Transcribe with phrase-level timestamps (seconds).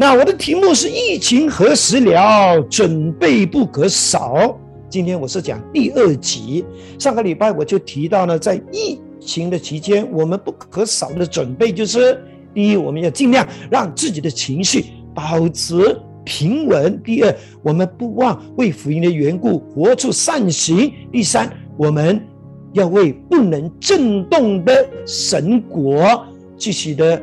[0.00, 2.58] 那我的题目是疫情何时了？
[2.70, 4.58] 准备不可少。
[4.88, 6.64] 今天我是讲第二集。
[6.98, 12.18] 上个礼拜我就提到呢，在疫情的期间，我们不可少的准备就是：
[12.54, 15.94] 第一，我们要尽量让自己的情绪保持
[16.24, 22.26] 平稳；第二，我们不忘为福音的缘故活出善行；第三，我们
[22.72, 26.26] 要为不能震动的神国
[26.56, 27.20] 继续的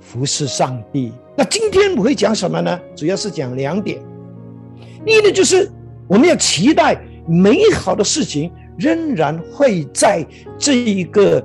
[0.00, 1.12] 服侍上帝。
[1.38, 2.76] 那今天我会讲什么呢？
[2.96, 4.02] 主要是讲两点。
[5.06, 5.70] 第一呢，就是
[6.08, 10.26] 我们要期待美好的事情仍然会在
[10.58, 11.40] 这一个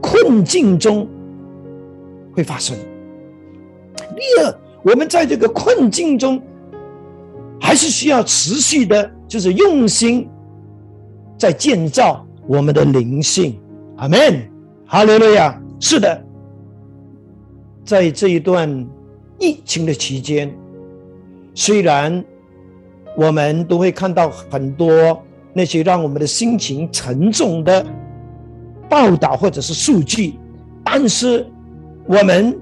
[0.00, 1.08] 困境中
[2.32, 2.76] 会发生。
[3.96, 6.40] 第二，我们在这个困境中
[7.60, 10.30] 还是需要持续的，就是用心
[11.36, 13.58] 在建造我们的灵性。
[13.96, 14.48] 阿门，
[14.86, 15.60] 哈利路亚。
[15.80, 16.24] 是的。
[17.84, 18.86] 在这一段
[19.38, 20.54] 疫情的期间，
[21.54, 22.24] 虽然
[23.16, 25.20] 我们都会看到很多
[25.52, 27.84] 那些让我们的心情沉重的
[28.88, 30.34] 报道或者是数据，
[30.84, 31.46] 但是
[32.06, 32.58] 我们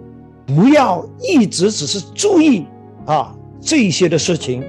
[0.47, 2.65] 不要一直只是注意
[3.07, 4.65] 啊这些的事情，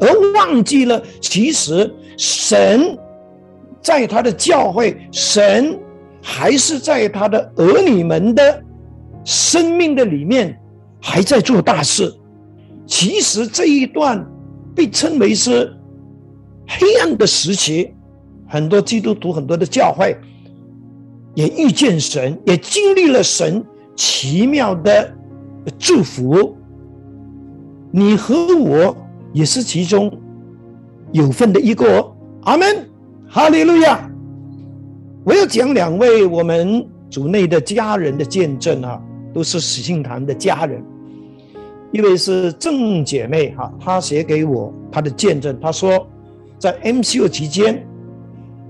[0.00, 2.98] 而忘记了其实神
[3.82, 5.78] 在他的教会，神
[6.22, 8.62] 还是在他的儿女们的。
[9.26, 10.58] 生命的里面
[11.02, 12.14] 还在做大事，
[12.86, 14.24] 其实这一段
[14.72, 15.76] 被称为是
[16.68, 17.92] 黑暗的时期，
[18.46, 20.16] 很多基督徒、很多的教会
[21.34, 23.64] 也遇见神，也经历了神
[23.96, 25.12] 奇妙的
[25.76, 26.56] 祝福。
[27.90, 28.96] 你和我
[29.32, 30.12] 也是其中
[31.10, 32.12] 有份的一个。
[32.42, 32.88] 阿门，
[33.28, 34.08] 哈利路亚！
[35.24, 39.02] 我要讲两位我们组内的家人的见证啊。
[39.36, 40.82] 都是喜信堂的家人，
[41.92, 46.08] 一位是郑姐妹哈，她写给我她的见证，她说
[46.56, 47.86] 在 MCO 期间，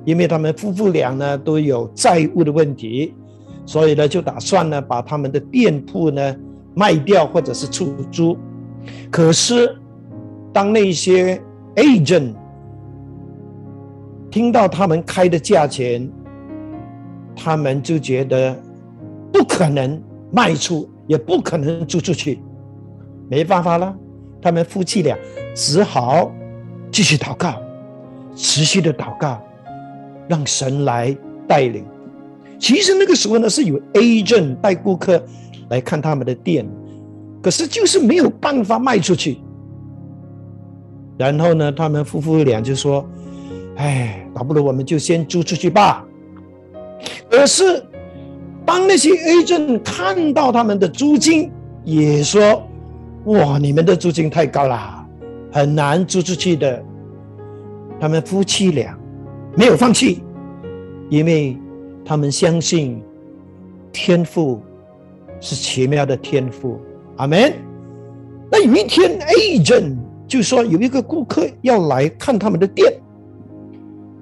[0.04, 3.14] 因为他们夫妇俩呢都有债务的问题，
[3.64, 6.36] 所以呢就打算呢把他们的店铺呢
[6.74, 8.36] 卖掉或者是出租，
[9.08, 9.72] 可是
[10.52, 11.40] 当那些
[11.76, 12.34] agent
[14.32, 16.10] 听到他们开的价钱，
[17.36, 18.60] 他们就觉得
[19.32, 20.02] 不可能。
[20.32, 22.40] 卖出也不可能租出去，
[23.30, 23.96] 没办法了，
[24.42, 25.16] 他们夫妻俩
[25.54, 26.32] 只好
[26.90, 27.54] 继续祷告，
[28.34, 29.40] 持续的祷告，
[30.28, 31.16] 让神来
[31.46, 31.84] 带领。
[32.58, 35.22] 其实那个时候呢，是有 agent 带顾客
[35.68, 36.66] 来看他们的店，
[37.42, 39.38] 可是就是没有办法卖出去。
[41.16, 43.06] 然后呢，他们夫妇俩就说
[43.76, 46.04] ：“哎，倒不如我们就先租出去吧。”
[47.30, 47.82] 可是。
[48.66, 51.50] 当那些 agent 看到他们的租金，
[51.84, 52.62] 也说
[53.26, 55.06] ：“哇，你们的租金太高了，
[55.52, 56.84] 很难租出去的。”
[58.00, 58.98] 他们夫妻俩
[59.54, 60.20] 没有放弃，
[61.08, 61.56] 因为
[62.04, 63.00] 他们相信
[63.92, 64.60] 天赋
[65.40, 66.78] 是奇妙的天赋。
[67.16, 67.52] 阿门。
[68.50, 72.92] 那有一天，agent 就说有一个顾客要来看他们的店，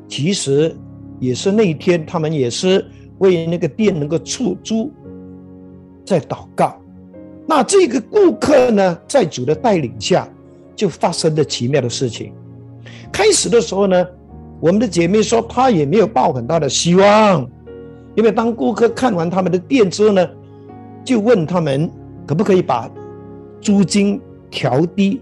[0.06, 0.76] 其实
[1.18, 2.84] 也是那一天，他们也是。
[3.24, 4.92] 为那个店能够出租，
[6.04, 6.80] 在祷告。
[7.46, 10.28] 那这个顾客呢，在主的带领下，
[10.76, 12.32] 就发生了奇妙的事情。
[13.10, 14.06] 开始的时候呢，
[14.60, 17.48] 我们的姐妹说她也没有抱很大的希望，
[18.14, 20.28] 因为当顾客看完他们的店之后呢，
[21.04, 21.90] 就问他们
[22.26, 22.90] 可不可以把
[23.60, 24.20] 租金
[24.50, 25.20] 调低。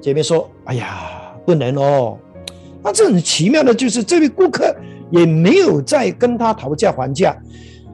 [0.00, 2.18] 姐妹说：“哎呀，不能哦。”
[2.82, 4.74] 那这很奇妙的就是这位顾客。
[5.10, 7.36] 也没有再跟他讨价还价，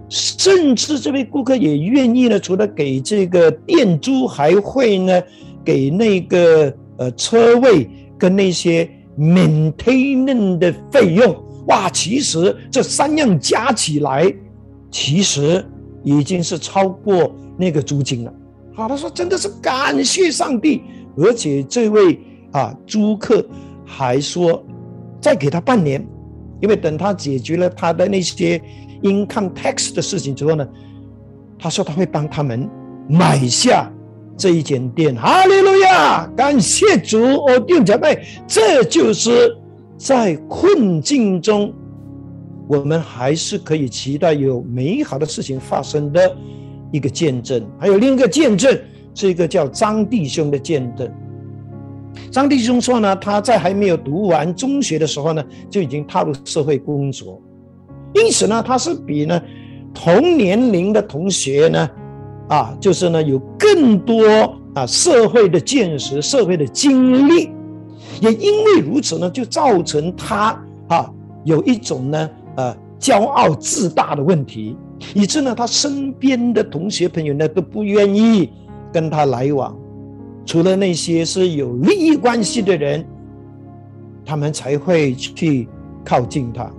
[0.09, 5.23] 甚至这位顾客也愿意呢，除了给这个店租，还会呢
[5.65, 8.89] 给那个呃车位跟那些
[9.19, 11.37] maintenance 的费用。
[11.67, 14.33] 哇，其实这三样加起来，
[14.91, 15.65] 其实
[16.05, 18.33] 已经是超过那个租金了。
[18.75, 20.83] 好，他说真的是感谢上帝，
[21.17, 22.21] 而且这位
[22.53, 23.45] 啊租客
[23.85, 24.65] 还说
[25.21, 26.07] 再给他半年。
[26.61, 28.61] 因为等他解决了他的那些
[29.03, 30.67] income tax 的事情之后呢，
[31.59, 32.69] 他说他会帮他们
[33.09, 33.91] 买下
[34.37, 35.15] 这一间店。
[35.15, 37.19] 哈利路亚，感谢主！
[37.19, 39.57] 哦，弟兄姐妹，这就是
[39.97, 41.73] 在困境中，
[42.69, 46.37] 我们还是可以期待有美好的事情发生的
[46.93, 47.65] 一个见证。
[47.79, 48.79] 还有另一个见证，
[49.15, 51.11] 是一个叫张弟兄的见证。
[52.31, 57.41] 张弟兄说呢，他在还没有读完中学的时候呢，就已经踏入社会工作，
[58.15, 59.41] 因此呢，他是比呢
[59.95, 61.91] 同年龄的同学呢
[62.49, 64.25] 啊，就是呢有更多
[64.75, 67.51] 啊社会的见识、社会的经历，
[68.21, 71.11] 也因为如此呢，就造成他啊
[71.45, 74.77] 有一种呢呃骄傲自大的问题，
[75.15, 78.51] 以致呢他身边的同学朋友呢都不愿意
[78.93, 79.77] 跟他来往，
[80.47, 83.05] 除了那些是有利益关系的人，
[84.25, 85.69] 他们才会去
[86.03, 86.71] 靠近他。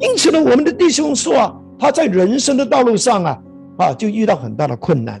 [0.00, 3.42] 因此呢，我们的弟兄说啊，他在人生的道路上啊。
[3.78, 5.20] 啊，就遇到很大的困难，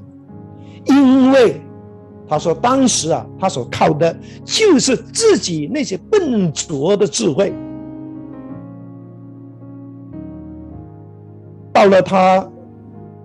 [0.86, 1.60] 因为
[2.26, 7.52] 他说当时啊，他所靠的就是自己那些笨拙的智慧。
[11.70, 12.50] 到了他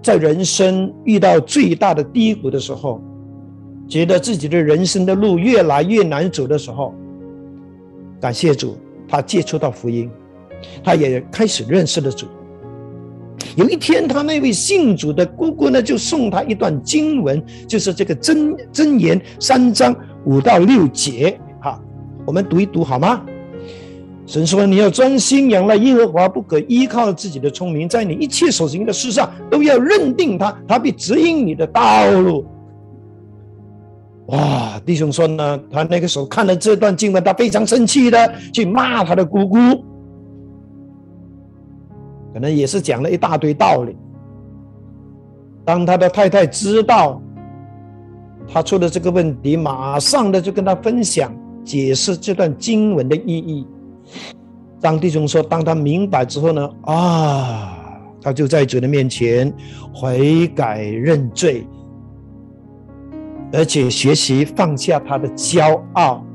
[0.03, 3.01] 在人生遇到最大的低谷的时候，
[3.91, 6.93] 觉得自己的人生的路越来越难走的时候，
[8.21, 10.09] 感谢主，他接触到福音，
[10.81, 12.25] 他也开始认识了主。
[13.57, 19.93] 有一天，他那位信主的姑姑呢，就送他一段经文，就是这个真真言三章
[20.23, 21.37] 五到六节。
[21.59, 21.77] 哈，
[22.25, 23.21] 我们读一读好吗？
[24.25, 32.45] 神说：“你要专心仰赖耶和华，不可依靠自己的聪明，在你一切所行的事上都要认定他，他必指引你的道路。”
[34.31, 39.57] 哇，弟兄说呢，他那个时候看了这段经文，他非常生气的去骂他的姑姑。
[42.33, 43.95] 可能也是讲了一大堆道理。
[45.65, 47.21] 当他的太太知道
[48.47, 51.33] 他出了这个问题，马上的就跟他分享
[51.65, 53.67] 解释这段经文的意义。
[54.79, 57.77] 当弟兄说，当他明白之后呢，啊，
[58.21, 59.53] 他就在主的面前
[59.93, 61.67] 悔改认罪，
[63.53, 66.25] 而且学习放下他的骄傲。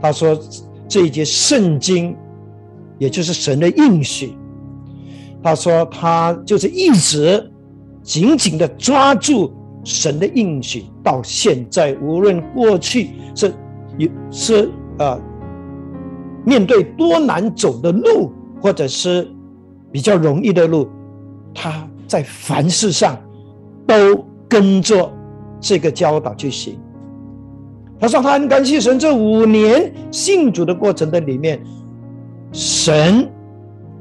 [0.00, 0.38] 他说
[0.88, 2.16] 这一节圣经，
[2.98, 4.36] 也就是神的应许。
[5.42, 7.52] 他说：“他就是一直
[8.02, 9.52] 紧紧的抓住
[9.84, 13.52] 神的应许，到现在，无论过去是
[13.96, 14.68] 有是
[14.98, 15.20] 呃
[16.44, 19.28] 面对多难走的路，或者是
[19.92, 20.88] 比较容易的路，
[21.54, 23.16] 他在凡事上
[23.86, 25.12] 都跟着
[25.60, 26.78] 这个教导去行。
[27.98, 31.60] 他说他很感谢神，这五年信主的过程的里面，
[32.52, 33.28] 神。”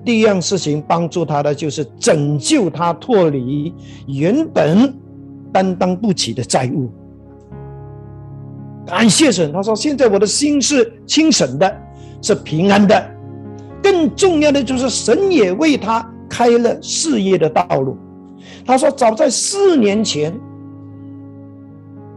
[0.05, 3.73] 第一样事情帮助他的就是拯救他脱离
[4.05, 4.93] 原本
[5.51, 6.91] 担当不起的债务。
[8.85, 11.75] 感谢神，他说现在我的心是清省的，
[12.21, 13.03] 是平安的。
[13.81, 17.97] 更重要的就是神也为他开了事业的道路。
[18.63, 20.31] 他说早在四年前，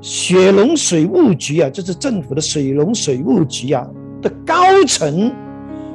[0.01, 3.87] 雪龙水务局啊，就是政府的水龙水务局啊
[4.23, 4.55] 的高
[4.87, 5.33] 层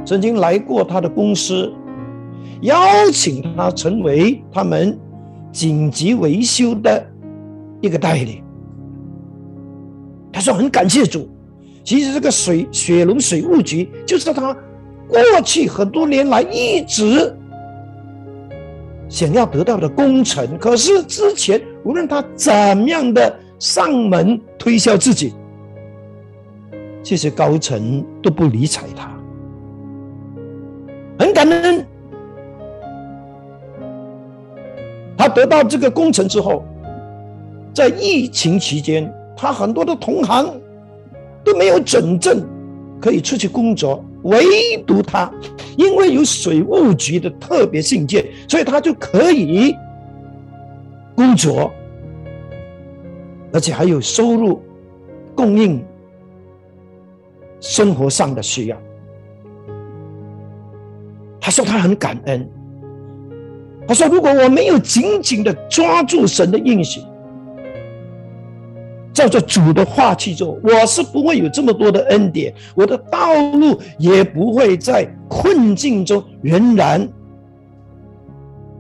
[0.05, 1.71] 曾经来过他的公司。
[2.61, 2.77] 邀
[3.11, 4.97] 请他成为他们
[5.51, 7.05] 紧急维修的
[7.81, 8.41] 一个代理。
[10.31, 11.29] 他说很感谢主。
[11.83, 14.53] 其实这个水雪龙水务局就是他
[15.09, 17.35] 过去很多年来一直
[19.09, 20.57] 想要得到的工程。
[20.57, 25.33] 可是之前无论他怎么样的上门推销自己，
[27.01, 29.09] 这些高层都不理睬他。
[31.17, 31.87] 很感恩。
[35.17, 36.65] 他得到这个工程之后，
[37.73, 40.45] 在疫情期间，他很多的同行
[41.41, 42.45] 都没有准证
[42.99, 45.31] 可以出去工作，唯独他，
[45.77, 49.73] 因为有水务局的特别信件，所以他就可以
[51.15, 51.71] 工作，
[53.53, 54.61] 而且还有收入
[55.35, 55.85] 供应
[57.61, 58.77] 生活上的需要。
[61.39, 62.49] 他说他很感恩。
[63.85, 67.01] 他说：“如果我没有紧紧的抓住神的应许，
[69.11, 77.05] 照着主的话去做，我是不会有这么多的恩典，我的道路也不会在困境中仍然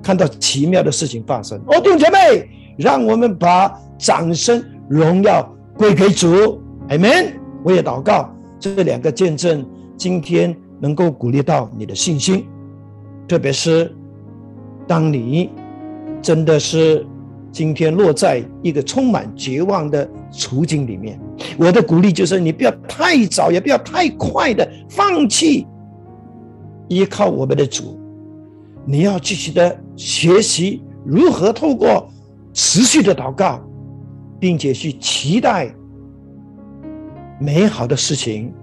[0.01, 7.35] 看到奇妙的事情发生。”哦，弟兄姐妹，让我们把掌声荣耀归给主，Amen。
[7.63, 8.29] 我也祷告
[8.59, 12.45] 这两个见证今天能够鼓励到你的信心，
[13.25, 13.89] 特别是。
[14.85, 15.49] 当你
[16.21, 17.07] 真的是
[17.49, 21.17] 今天落在一个充满绝望的处境里面，
[21.57, 25.65] 我的鼓励就是：你不要太早，也不要太快的放弃
[26.89, 27.97] 依靠我们的主。
[28.85, 32.11] 你要继续的学习如何透过
[32.51, 33.61] 持续的祷告，
[34.43, 35.73] 并且去期待
[37.39, 38.53] 美好的事情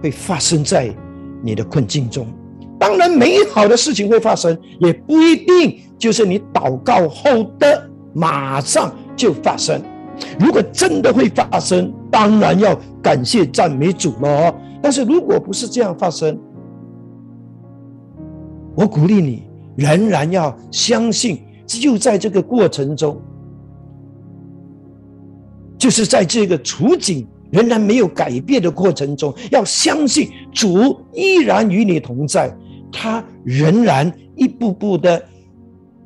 [0.00, 0.94] 会发生在
[1.42, 2.24] 你的困境中。
[2.78, 9.82] 当然，美好的事情会发生，也不一定就是你祷告后的马上就发生。
[10.38, 14.54] 如果真的会发生，当然要感谢赞美主了。
[14.80, 16.38] 但是如果不是这样发生，
[18.76, 23.20] 我鼓励你仍然要相信，就在这个过程中，
[25.78, 32.54] 就是在这个处境仍然没有改变的过程中，要相信主依然与你同在，
[32.92, 35.22] 他仍然一步步的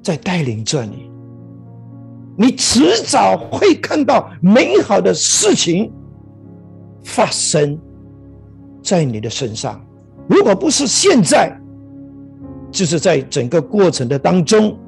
[0.03, 1.11] 在带领着你。
[2.37, 5.93] 你迟早会看到美好的事情
[7.03, 7.79] 发生
[8.83, 9.85] 在你的身上。
[10.29, 11.55] 如果不是现在，
[12.71, 14.79] 就是在整个过程的当中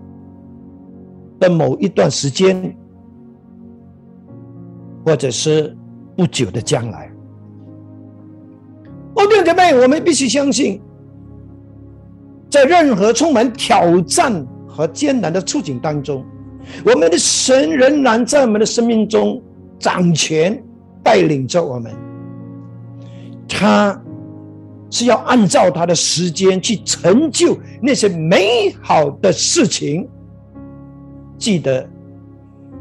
[1.39, 2.75] 的某一段时间，
[5.05, 5.77] 或者是
[6.17, 7.11] 不久的将来。
[9.17, 10.81] 哦，弟兄姐妹，我们必须相信，
[12.51, 16.25] 在任何充满挑战和艰难的处境当中。
[16.85, 19.41] 我们的神仍然在我们的生命中
[19.79, 20.61] 掌权，
[21.03, 21.93] 带领着我们。
[23.47, 24.01] 他
[24.91, 30.09] 是要按照他的时间去成就那些美好的事情。
[31.37, 31.87] 记得，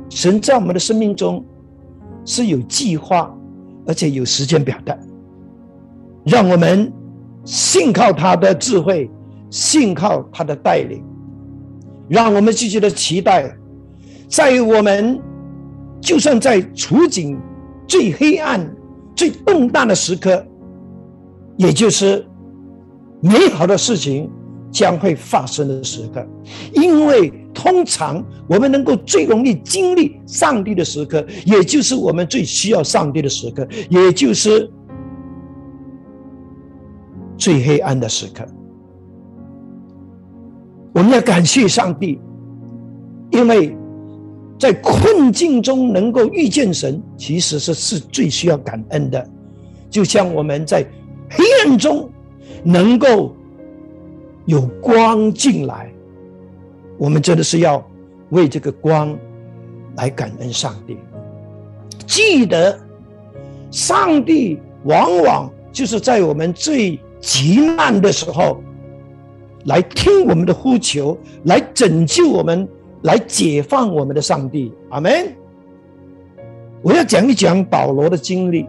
[0.09, 1.43] 神在我们的生命中
[2.25, 3.33] 是有计划，
[3.85, 4.97] 而且有时间表的。
[6.25, 6.91] 让我们
[7.43, 9.09] 信靠他的智慧，
[9.49, 11.03] 信靠他的带领，
[12.07, 13.53] 让我们继续的期待。
[14.29, 15.21] 在我们
[16.01, 17.39] 就算在处境
[17.87, 18.73] 最黑暗、
[19.15, 20.43] 最动荡的时刻，
[21.57, 22.25] 也就是
[23.21, 24.29] 美好的事情
[24.73, 26.27] 将会发生的时刻，
[26.73, 34.69] 因为通常我们能够最容易经历上帝的时刻，也就是我们最需要上帝的时刻，也就是
[37.37, 38.43] 最黑暗的时刻。
[40.93, 42.19] 我们要感谢上帝，
[43.31, 43.77] 因为。
[44.59, 49.29] 在困境中能够遇见神，其实是是最需要感恩的。
[49.89, 50.85] 就像我们在
[51.29, 52.09] 黑暗中
[52.63, 53.35] 能够
[54.45, 55.91] 有光进来，
[56.97, 57.83] 我们真的是要
[58.29, 59.17] 为这个光
[59.95, 60.97] 来感恩上帝。
[62.05, 62.79] 记得，
[63.71, 68.61] 上帝往往就是在我们最急难的时候，
[69.65, 72.67] 来听我们的呼求，来拯救我们。
[73.03, 75.35] 来解放我们的上帝，阿门。
[76.81, 78.65] 我要讲一讲保罗的经历。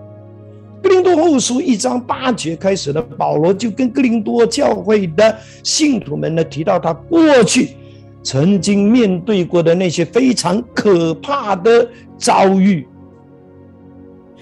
[0.85, 7.71] 哥林多后书一章八节开始的，保罗就跟哥林多教会的信徒们呢提到他过去
[8.23, 11.89] 曾经面对过的那些非常可怕的
[12.19, 12.87] 遭遇。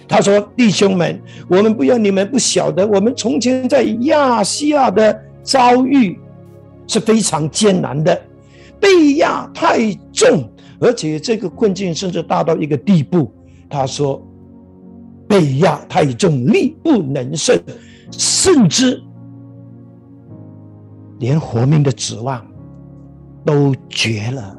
[0.09, 6.19] 他说：“弟兄们，我们不要你们不晓得，我们从前在亚细亚的遭遇
[6.89, 8.21] 是非常艰难的。”
[8.81, 10.43] 被压太重，
[10.81, 13.33] 而且这个困境甚至大到一个地步。
[13.71, 14.21] 他说
[15.33, 17.59] ：“被压太重，力不能胜，
[18.11, 19.03] 甚至
[21.21, 22.47] 连活命的指望
[23.43, 24.59] 都绝了。”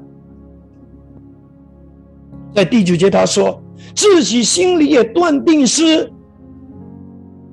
[2.55, 3.61] 在第九节，他说
[3.93, 6.11] ：“自己心里也断定是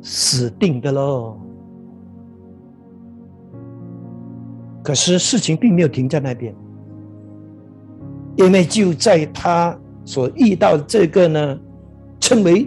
[0.00, 1.36] 死定的喽。”
[4.82, 6.54] 可是事情并没有停在那边，
[8.36, 11.58] 因为就在他所遇到这个呢，
[12.18, 12.66] 称为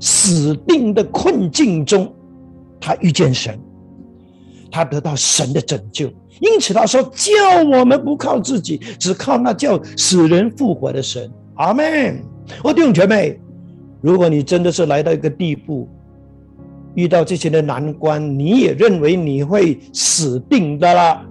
[0.00, 2.12] 死定的困境中，
[2.80, 3.58] 他遇见神，
[4.70, 6.12] 他得到神的拯救。
[6.40, 7.32] 因此他说：“叫
[7.78, 12.22] 我们不靠自己，只靠那叫死人复活的神。”阿门。
[12.62, 13.40] 我弟兄姐妹，
[14.02, 15.88] 如果你真的是来到一个地步，
[16.94, 21.24] 遇到这些的难关，你也认为你会死定的了，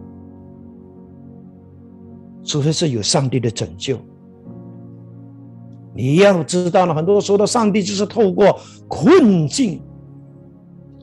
[2.43, 3.99] 除非是有上帝的拯救。
[5.95, 9.81] 你要知道呢，很多时候的上帝就是透过困境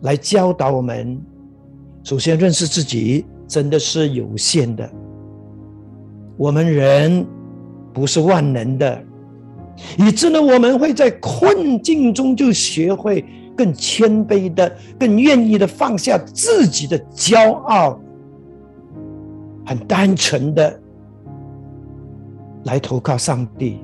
[0.02, 1.18] 来教导我们，
[2.04, 4.88] 首先认识自己真的是有限的，
[6.36, 7.26] 我们人
[7.92, 9.02] 不是万能的，
[9.96, 13.24] 以致呢，我们会在困境中就学会。
[13.54, 18.00] 更谦卑的，更愿意的放下自己的骄傲，
[19.66, 20.80] 很单纯的
[22.64, 23.78] 来投靠上帝。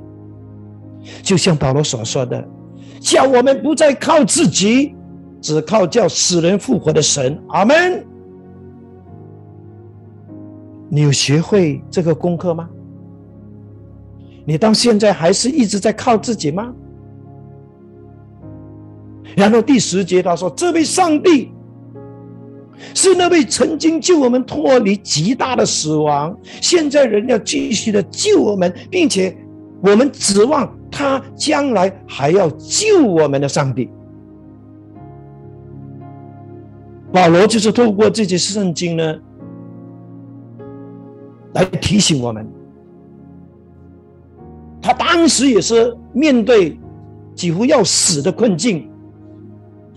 [1.22, 2.46] 就像保罗所说的，
[3.00, 4.94] 叫我们不再靠自己，
[5.40, 7.40] 只靠叫死人复活的神。
[7.48, 8.04] 阿门。
[10.90, 12.68] 你有学会这个功课吗？
[14.46, 16.72] 你到现在还是一直在靠自己吗？
[19.36, 21.52] 然后第十节他说：“这位上帝
[22.94, 29.36] 是那位曾经救我们脱离极大的死亡，现在人要继续的救我们，并且
[29.82, 33.88] 我们指望他将来还要救我们的上帝。
[37.12, 39.16] 保罗就是透过这些圣经呢，
[41.54, 42.44] 来提醒我们。
[44.82, 46.76] 他当时也是面对
[47.32, 48.90] 几乎要死的困境，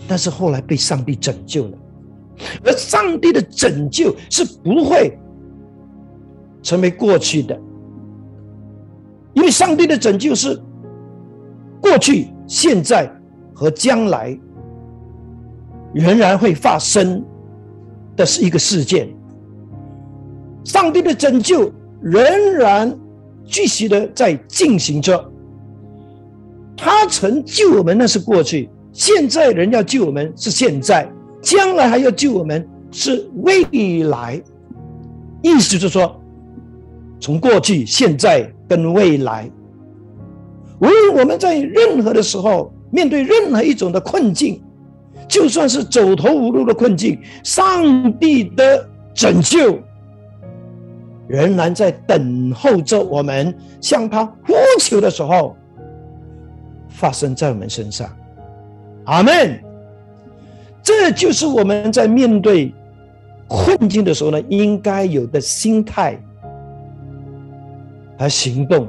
[0.06, 1.78] 但是后来被上帝拯救了。
[2.64, 5.18] 而上帝的拯救是不会
[6.62, 7.60] 成为过去的，
[9.34, 10.60] 因为上帝的拯救是
[11.82, 13.10] 过去、现在
[13.52, 14.38] 和将来
[15.92, 17.22] 仍然会发生
[18.16, 19.06] 的是一个事件。
[20.64, 21.70] 上帝的拯救
[22.00, 22.24] 仍
[22.54, 22.96] 然
[23.44, 25.30] 继续的在进行着，
[26.76, 31.10] 他曾救我们那是过去，现在人要救我们是现在。
[31.42, 34.40] 将来还要救我们，是未来，
[35.42, 36.22] 意思就是说，
[37.18, 39.50] 从过去、现在跟未来，
[40.82, 44.60] 无论我们在任何的时候面对任何一种的困境，
[45.28, 48.84] 就算是走投无路的困境，上帝的
[49.14, 49.78] 拯救
[51.28, 55.56] 仍然在等候着我们向他呼求的时候
[56.88, 58.10] 发生在我们身上。
[59.04, 59.58] 阿门。
[60.82, 62.74] 这就是我们在面对
[63.46, 66.20] 困境的时候呢，应该有的心态
[68.18, 68.88] 和行动。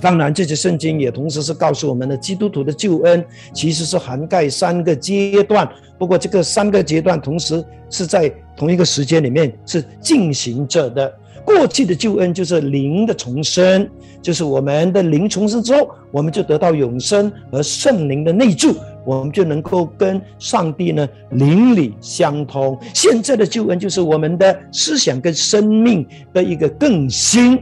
[0.00, 5.68] 当然，这些圣经也同时是告诉我们的，基督徒的救恩其实是涵盖三个阶段。
[5.98, 11.12] 不过，这个三个阶段同时是在同一个时间里面是进行着的。
[11.44, 13.88] 过去的救恩就是灵的重生，
[14.20, 18.74] 就是我们的灵重生之后，我们就得到永生和圣灵的内住。
[19.04, 22.78] 我们就能够跟上帝呢邻里相通。
[22.94, 27.60] 现在的救恩就是我们的思想跟生命的一个更新，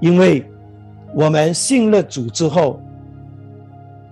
[0.00, 0.42] 因为
[1.16, 2.78] 我们信了主之后，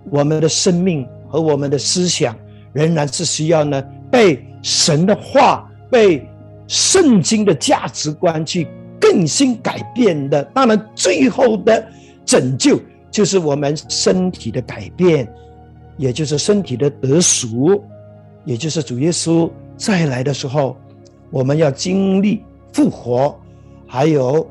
[0.09, 2.35] 我们的生命和我们的思想
[2.73, 6.27] 仍然是需要呢被神的话、被
[6.67, 8.67] 圣经的价值观去
[8.99, 10.43] 更新改变的。
[10.55, 11.87] 当然，最后的
[12.25, 15.31] 拯救就是我们身体的改变。
[15.99, 17.85] 也就是身体的得赎，
[18.45, 20.75] 也就是主耶稣再来的时候，
[21.31, 23.39] 我们要经历复活，
[23.87, 24.45] 还有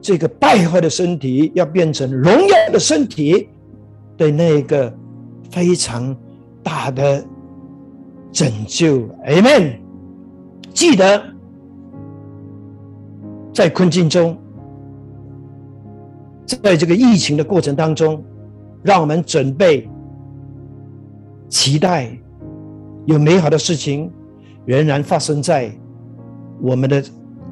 [0.00, 3.48] 这个败坏的身体要变成荣耀的身体
[4.16, 4.92] 的那个
[5.50, 6.16] 非常
[6.62, 7.24] 大的
[8.30, 9.08] 拯救。
[9.26, 9.78] Amen。
[10.72, 11.22] 记得
[13.52, 14.36] 在困境中，
[16.62, 18.22] 在这个疫情的过程当中，
[18.82, 19.88] 让我们准备。
[21.48, 22.10] 期待
[23.04, 24.12] 有美好的事情
[24.64, 25.70] 仍然发生在
[26.60, 27.02] 我们的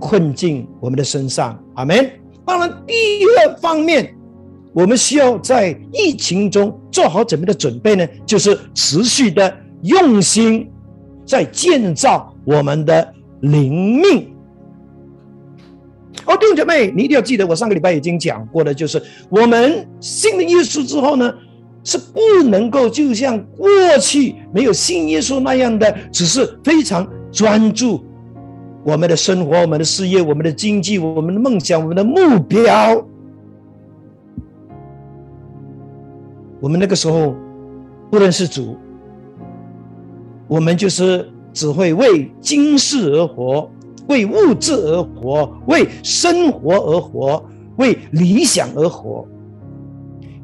[0.01, 1.57] 困境、我们的身上。
[1.75, 2.11] 阿门。
[2.47, 4.15] 当然，第二方面，
[4.73, 8.07] 我们需要在疫情中做好怎么的准备呢？
[8.27, 10.71] 就是持续的用心
[11.27, 14.35] 在建造我们的灵命。
[16.27, 21.33] 哦，弟兄姐妹，你一定要记得，我上个礼拜已经讲过的，就是我们信了耶稣之后呢。
[21.87, 23.69] 是不能够就像过
[24.01, 28.03] 去没有信耶稣那样的，只是非常专注
[28.85, 33.05] 我们的生活、我们的事业、我们的经济、我们的梦想、我们的目标。
[36.61, 37.35] 我们那个时候
[38.11, 38.77] 不认识主，
[40.47, 43.71] 我们就是只会为今世而活，
[44.09, 47.43] 为物质而活，为生活而活，
[47.77, 49.27] 为理想而活。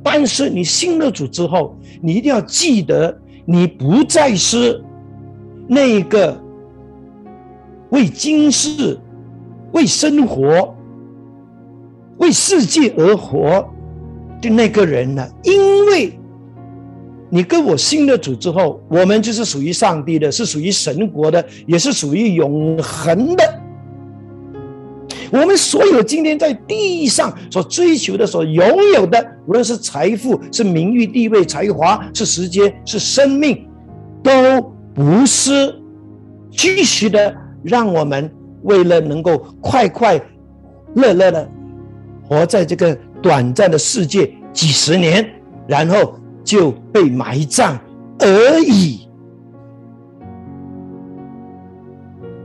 [0.02, 4.82] 但是你信了主之后，你一定要记得，你不再是
[5.68, 6.38] 那个
[7.90, 8.98] 为今世、
[9.72, 10.74] 为生活、
[12.18, 13.68] 为世界而活
[14.40, 15.26] 的那个人呢。
[15.42, 16.18] 因为
[17.28, 23.60] 你跟我信了主之后，我们就是属于上帝的，是属于神国的，也是属于永恒的。
[25.32, 33.64] 我们所有今天在地上所追求的、所拥有的，无论是财富、是名誉、地位、才华、是时间、是生命，
[34.24, 34.32] 都
[34.92, 35.72] 不是
[36.50, 38.30] 继续的让我们
[38.62, 40.20] 为了能够快快
[40.94, 41.48] 乐乐的
[42.22, 45.28] 活在这个短暂的世界几十年，
[45.66, 47.78] 然后就被埋葬
[48.18, 49.08] 而已。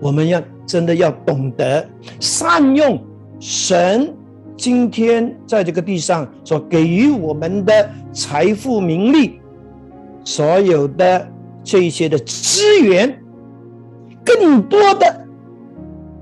[0.02, 0.42] 我们要。
[0.68, 1.88] 真的要懂得
[2.20, 3.00] 善用
[3.40, 4.12] 神
[4.58, 9.40] 今天在这个地上所给予我们的财富、名利，
[10.24, 11.28] 所有的
[11.64, 13.16] 这一些的资源，
[14.26, 15.26] 更多的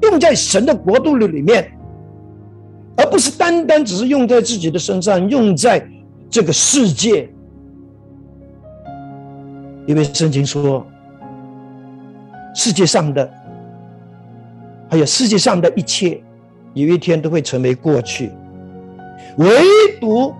[0.01, 1.71] 用在神的国度里面，
[2.97, 5.87] 而不是单单只是用在自己的身上，用在
[6.29, 7.29] 这个世界。
[9.87, 10.85] 因为圣经说，
[12.53, 13.29] 世界上的
[14.89, 16.21] 还有世界上的一切，
[16.73, 18.31] 有一天都会成为过去，
[19.37, 19.47] 唯
[19.99, 20.33] 独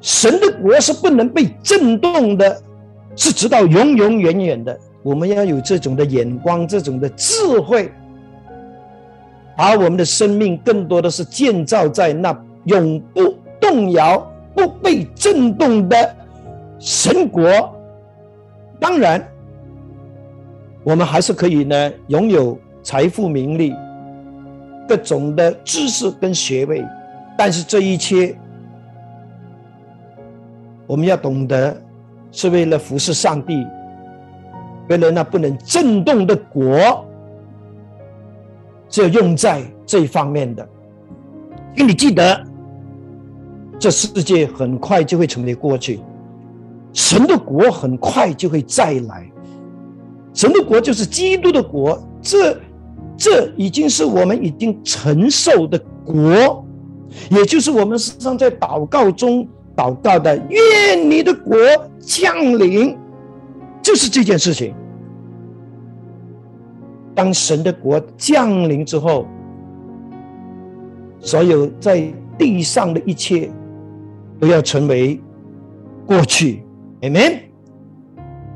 [0.00, 2.62] 神的国是不能被震动的，
[3.16, 4.78] 是直到永永远远的。
[5.02, 7.90] 我们要有这种的眼光，这种的智慧，
[9.56, 14.18] 把我们的生命更多的是建造在那永不动摇、
[14.54, 16.16] 不被震动的
[16.78, 17.74] 神国。
[18.80, 19.26] 当然，
[20.84, 23.74] 我们还是可以呢，拥有财富、名利、
[24.88, 26.84] 各种的知识跟学位，
[27.36, 28.36] 但是这一切，
[30.86, 31.76] 我们要懂得，
[32.30, 33.66] 是为了服侍上帝，
[34.88, 37.04] 为了那不能震动的国，
[38.88, 40.66] 只有用在这一方面的。
[41.74, 42.44] 因为你记得，
[43.78, 46.00] 这世界很快就会成为过去。
[46.92, 49.30] 神的国很快就会再来，
[50.32, 52.58] 神的国就是基督的国，这
[53.16, 56.64] 这已经是我们已经承受的国，
[57.30, 59.46] 也就是我们时常在祷告中
[59.76, 61.56] 祷告的“愿你的国
[62.00, 62.96] 降临”，
[63.88, 64.74] 就是这件事情。
[67.14, 69.26] 当神的国降临之后，
[71.20, 73.50] 所有在地上的一切
[74.38, 75.18] 都要成为
[76.04, 76.62] 过去。
[77.00, 77.38] Amen。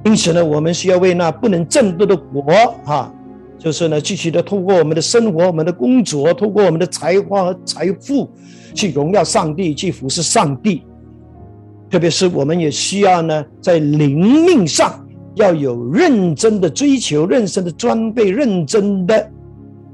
[0.04, 2.42] 因此呢，我们需要为那不能震动的国，
[2.84, 3.10] 哈，
[3.58, 8.28] 就是呢，继续的通过我们的生活、我们的工作，通过我们的才华和财富，
[8.74, 10.84] 去荣耀上帝，去服侍上帝。
[11.88, 15.02] 特别是我们也需要呢，在灵命上
[15.34, 19.30] 要有认真的追求、认真的装备、认真的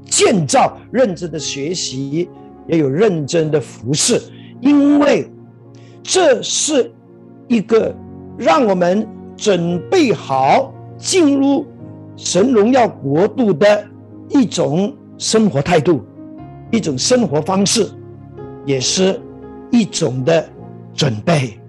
[0.05, 2.29] 建造、认真的学习，
[2.67, 4.21] 也有认真的服侍，
[4.61, 5.29] 因为
[6.03, 6.91] 这是
[7.47, 7.95] 一个。
[8.41, 11.65] 让我们准备好进入
[12.15, 13.85] 神荣耀国度的
[14.29, 16.01] 一种生活态度，
[16.71, 17.85] 一种生活方式，
[18.65, 19.19] 也是
[19.71, 20.47] 一种的
[20.93, 21.59] 准备。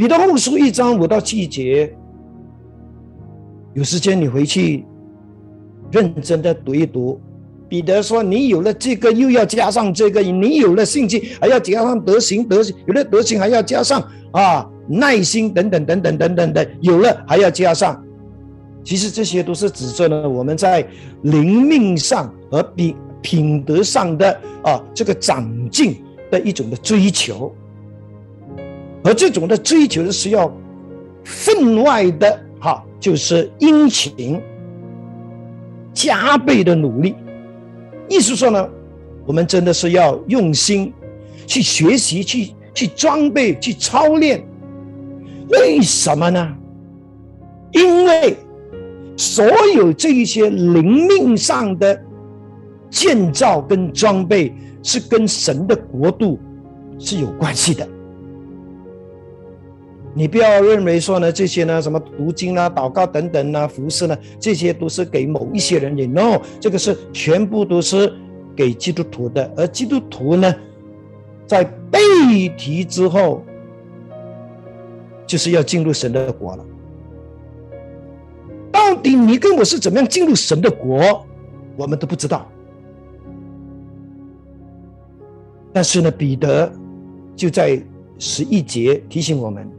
[0.00, 1.94] 彼得后书一章五到七节，
[3.74, 4.86] 有时间你回去
[5.90, 7.20] 认真的读一读。
[7.68, 16.66] 彼得说：“你有了这个，又要加上这个；你有了兴趣，还要加上德行；德行有了德行，还要加上啊耐心等等等等等等的。
[16.80, 18.02] 有了还要加上。
[18.82, 20.82] 其实这些都是指着呢我们在
[21.24, 24.32] 灵命上和品品德上的
[24.62, 27.54] 啊这个长进的一种的追求。
[29.02, 30.52] 而这种的追求是要
[31.24, 34.40] 分外的哈，就是殷勤、
[35.92, 37.14] 加倍的努力。”
[38.08, 38.68] 意思说呢，
[39.24, 40.92] 我们真的是要用心
[41.46, 44.44] 去学习、去去装备、去操练。
[45.50, 46.56] 为什么呢？
[47.72, 48.36] 因为
[49.16, 52.00] 所有这一些灵命上的
[52.90, 56.38] 建造跟装备，是跟神的国度
[56.98, 57.88] 是有关系的。
[60.12, 66.04] 你不要认为说呢，这些呢，什么读经啊、祷告等等啊、服饰呢，这些都是给某一些人的。
[66.06, 68.12] no，这个是全部都是
[68.56, 69.48] 给基督徒的。
[69.56, 70.52] 而基督徒呢，
[71.46, 73.44] 在被提之后，
[75.26, 76.66] 就是要进入神的国了。
[78.72, 81.24] 到底你跟我是怎么样进入神的国，
[81.76, 82.50] 我们都不知道。
[85.72, 86.72] 但是呢，彼得
[87.36, 87.80] 就在
[88.18, 89.70] 十一节提醒我们。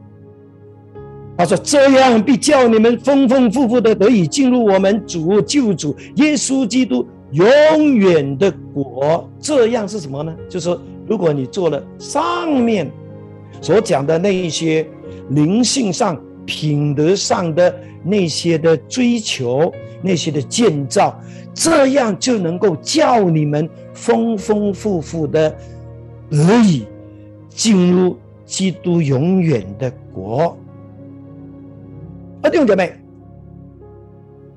[1.42, 9.28] 他说：“这样必叫你们丰丰富富的得以进入我们主救主耶稣基督永远的国。
[9.40, 10.32] 这样是什么呢？
[10.48, 10.78] 就是，
[11.08, 12.88] 如果你做了上面
[13.60, 14.86] 所讲的那一些
[15.30, 19.74] 灵性上、品德上的那些的追求、
[20.04, 21.20] 那些的建造，
[21.56, 25.50] 这样就能够叫你们丰丰富富的
[26.30, 26.86] 得以
[27.50, 30.56] 进入基督永远的国。”
[32.42, 32.94] 啊，弟兄姐妹，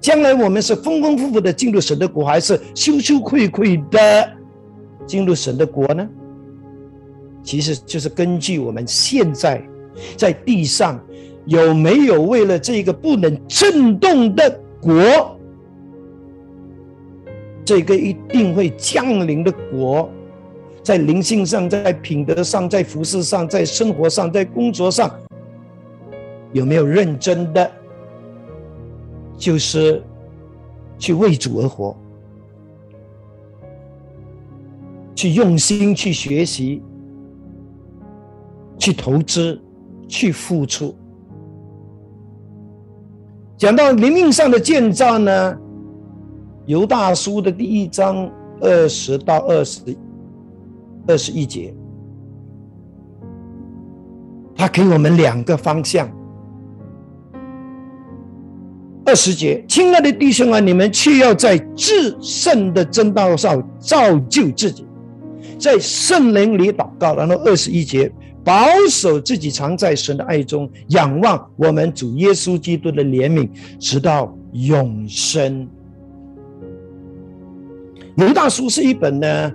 [0.00, 4.28] 将来我们是丰丰富富的进入神的国，还是羞羞愧愧的
[5.06, 6.08] 进入神的国呢？
[7.42, 9.62] 其实就是根据我们现在
[10.16, 10.98] 在地上
[11.44, 15.38] 有没有为了这个不能震动的国，
[17.66, 20.10] 这个一定会降临的国，
[20.82, 25.14] 在灵性上、在品德上、在服饰上、在生活上、在工作上。
[26.54, 27.68] 有没有认真的
[29.36, 30.00] 就是
[30.96, 31.96] 去为主而活，
[35.16, 36.80] 去用心去学习，
[38.78, 39.60] 去投资，
[40.06, 40.94] 去付出。
[43.56, 45.58] 讲到灵命上的建造呢，
[46.66, 49.80] 犹大书的第一章二十到二十
[51.08, 51.74] 二十一节，
[54.54, 56.08] 他给我们两个方向。
[59.14, 64.84] 二十节，亲爱的弟兄啊，你们却要在至圣的真道上造就自己，
[65.56, 67.14] 在圣灵里祷告。
[67.14, 68.10] 然后二十一节，
[68.42, 73.48] 保守自己常在神的爱中，仰望我们主耶稣基督的怜悯，
[73.78, 75.68] 直到永生。
[78.16, 79.52] 犹大书是一本呢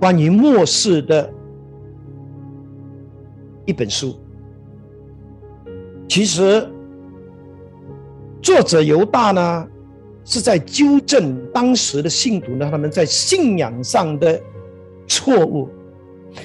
[0.00, 1.30] 关于末世的
[3.66, 4.18] 一本书，
[6.08, 6.66] 其实。
[8.42, 9.68] 作者犹大呢，
[10.24, 14.40] 是在纠正当时的信徒呢，他们在信仰上的
[15.06, 15.68] 错误，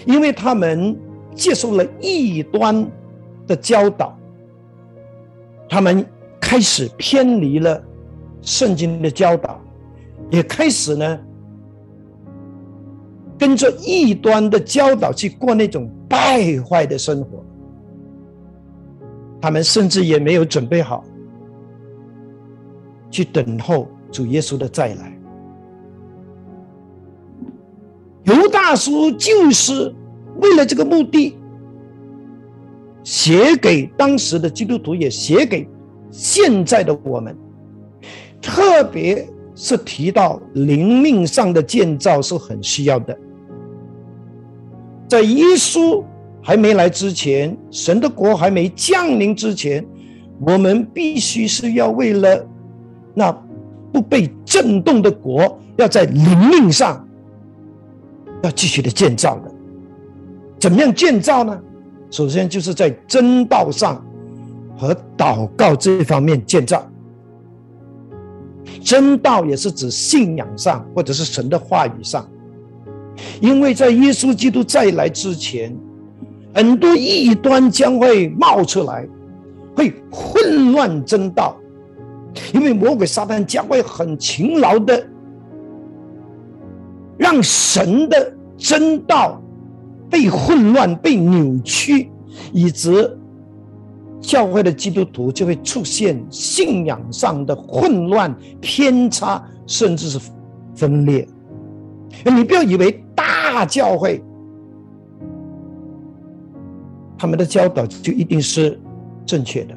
[0.06, 0.98] 因为他们
[1.34, 2.86] 接受了异端
[3.48, 4.18] 的教导，
[5.70, 6.06] 他们
[6.40, 7.82] 开始偏离了
[8.42, 9.62] 圣经的教导，
[10.30, 11.20] 也开始呢
[13.38, 17.44] 跟着异端的教导去过那种败坏的生活，
[19.40, 21.04] 他们甚至也没有准备好。
[23.16, 25.18] 去等候主耶稣的再来。
[28.24, 29.94] 犹大书就是
[30.42, 31.38] 为了这个目的，
[33.04, 35.66] 写给当时的基督徒，也写给
[36.12, 37.34] 现在的我们。
[38.42, 39.26] 特别
[39.56, 43.18] 是提到灵命上的建造是很需要的。
[45.08, 46.04] 在耶稣
[46.44, 49.86] 还没来之前，神的国还没降临之前，
[50.46, 52.46] 我们必须是要为了。
[53.16, 53.32] 那
[53.92, 57.08] 不被震动的国，要在灵命上
[58.44, 59.52] 要继续的建造的，
[60.60, 61.60] 怎么样建造呢？
[62.12, 64.06] 首先就是在真道上
[64.78, 66.88] 和祷告这一方面建造。
[68.82, 72.28] 真道也是指信仰上，或者是神的话语上，
[73.42, 75.76] 因为在耶稣基督再来之前，
[76.54, 79.08] 很多异端将会冒出来，
[79.76, 81.58] 会混乱真道。
[82.54, 85.06] 因为魔鬼撒旦将会很勤劳的，
[87.18, 89.42] 让神的真道
[90.10, 92.10] 被混乱、被扭曲，
[92.52, 93.18] 以致
[94.20, 100.20] 教会的基督徒就会出现信仰上的混乱、偏差，甚至是
[100.76, 101.28] 分裂。
[102.26, 104.24] 你不要以为大教会
[107.18, 108.80] 他们的教导就一定是
[109.26, 109.76] 正确的。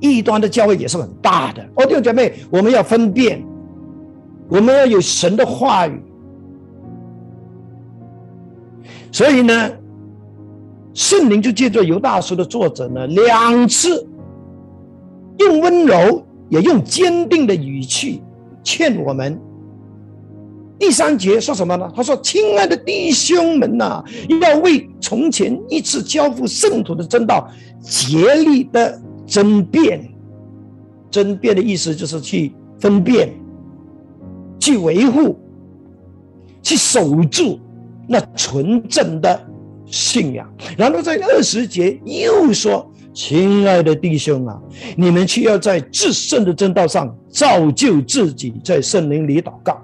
[0.00, 3.44] 异端的教会也是很大的哦，弟兄姐妹，我们要分辨，
[4.48, 6.02] 我们要有神的话语。
[9.12, 9.70] 所以呢，
[10.94, 14.06] 圣灵就借着犹大书的作者呢，两次
[15.38, 18.22] 用温柔也用坚定的语气
[18.62, 19.38] 劝我们。
[20.78, 21.92] 第三节说什么呢？
[21.94, 24.02] 他说：“亲爱的弟兄们呐，
[24.40, 27.46] 要为从前一次交付圣徒的真道
[27.82, 28.98] 竭力的。”
[29.30, 30.12] 争辩，
[31.08, 33.32] 争辩的意思就是去分辨、
[34.58, 35.38] 去维护、
[36.60, 37.60] 去守住
[38.08, 39.40] 那纯正的
[39.86, 40.52] 信仰。
[40.76, 44.60] 然后在二十节又说：“亲爱的弟兄啊，
[44.96, 49.80] 你们却要在至圣的正道上造就自己，在圣灵里祷告。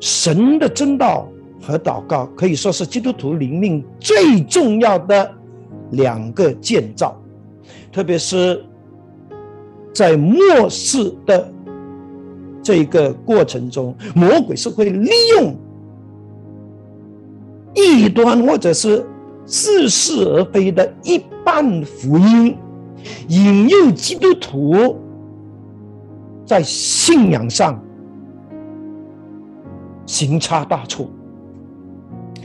[0.00, 1.28] 神的真道。”
[1.68, 5.30] 和祷告可以说是基督徒灵命最重要的
[5.90, 7.14] 两个建造，
[7.92, 8.64] 特别是
[9.92, 11.52] 在末世的
[12.62, 15.54] 这个过程中，魔鬼是会利用
[17.74, 19.06] 异端或者是
[19.44, 22.56] 似是而非的一半福音，
[23.28, 24.96] 引诱基督徒
[26.46, 27.78] 在信仰上
[30.06, 31.06] 行差大错。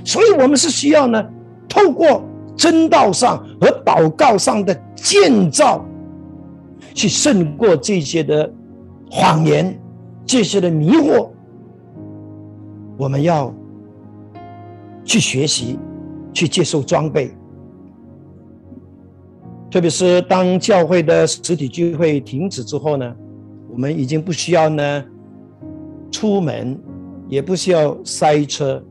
[0.04, 1.24] 所以，我们是需要呢，
[1.70, 2.24] 透过
[2.56, 5.84] 真道上和祷告上的建造，
[6.94, 8.52] 去胜过这些的
[9.10, 9.80] 谎言、
[10.26, 11.30] 这些的迷惑。
[12.98, 13.54] 我们要
[15.04, 15.80] 去学习，
[16.34, 17.32] 去接受装备。
[19.72, 23.16] 特别是当教会的实体聚会停止之后呢，
[23.72, 25.04] 我们已经不需要呢
[26.12, 26.80] 出门，
[27.28, 28.84] 也不需要塞车。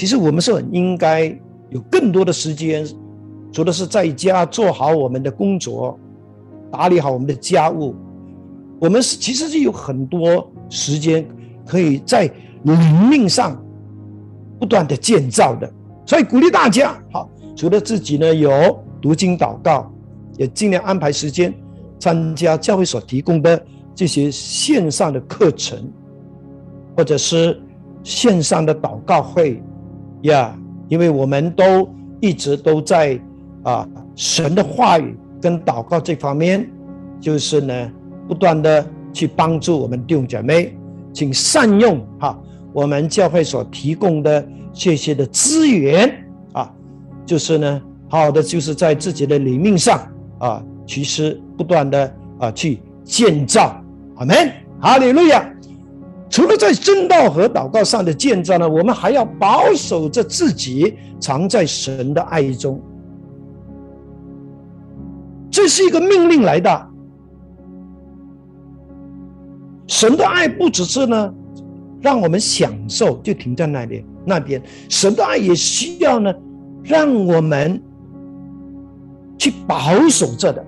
[0.00, 1.26] 其实我们是很应该
[1.68, 2.88] 有更多的时间
[3.52, 6.00] 除了是在家做好我们的工作，
[6.72, 7.94] 打理好我们的家务，
[8.80, 11.28] 我们是其实是有很多时间
[11.66, 12.22] 可以在
[12.62, 13.62] 灵命上
[14.58, 15.70] 不断的建造的。
[16.06, 19.92] 所以鼓励大家，好，除了自己呢有读经祷告，
[20.38, 21.54] 也尽量安排时间
[21.98, 23.62] 参加教会所提供的
[23.94, 25.92] 这些线上的课程，
[26.96, 27.60] 或者是
[28.02, 29.62] 线上的祷告会
[30.22, 30.56] 呀，
[30.88, 31.88] 因为我们都
[32.20, 33.18] 一直都在
[33.62, 36.68] 啊神的话语跟祷告这方面，
[37.20, 37.92] 就是呢
[38.28, 40.76] 不断的去帮助我们弟兄姐妹，
[41.12, 42.38] 请善用哈
[42.72, 44.46] 我们教会所提供的。
[44.72, 46.08] 这些的资源
[46.52, 46.72] 啊，
[47.26, 50.00] 就是呢，好的，就是在自己的灵命上
[50.38, 53.82] 啊，其实不断的啊去建造，
[54.14, 54.48] 阿门，
[54.80, 55.44] 哈利路亚。
[56.30, 62.80] 除了在真道和祷告上的建造呢，我们还要保守着自己，藏在神的爱中。
[65.50, 66.86] 这是一个命令来的。
[69.88, 71.34] 神的爱不只是呢，
[72.00, 74.06] 让我们享受，就停在那里。
[74.24, 76.32] 那边神的爱也需要呢，
[76.84, 77.82] 让我们
[79.36, 80.64] 去保守着的。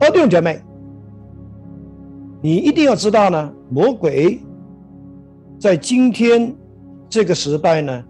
[0.00, 0.62] 哦，弟兄姐妹，
[2.42, 4.40] 你一定要知道呢，魔鬼
[5.58, 6.54] 在今天
[7.08, 8.04] 这个时代呢，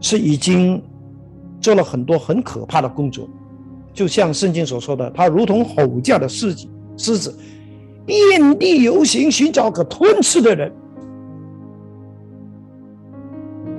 [0.00, 0.82] 是已经
[1.60, 3.28] 做了很多很可怕的工作，
[3.92, 7.36] 就像圣经所说的，他如同吼叫的狮子，狮子
[8.06, 10.72] 遍地游行，寻找可吞吃的人。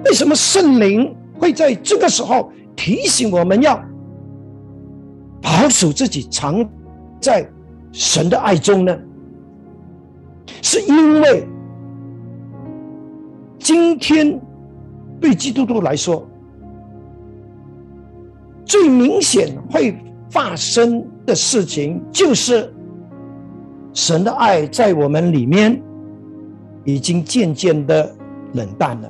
[0.05, 3.81] 为什么圣灵会在这个时候提醒我们要
[5.41, 6.67] 保守自己，藏
[7.19, 7.49] 在
[7.97, 8.95] 神的爱中呢？
[10.61, 11.47] 是因为
[13.57, 14.39] 今天
[15.19, 16.23] 对基督徒来说，
[18.63, 19.97] 最明显会
[20.29, 22.71] 发生的事情，就是
[23.93, 25.81] 神的爱在我们里面
[26.85, 28.15] 已经渐渐的
[28.53, 29.09] 冷淡了。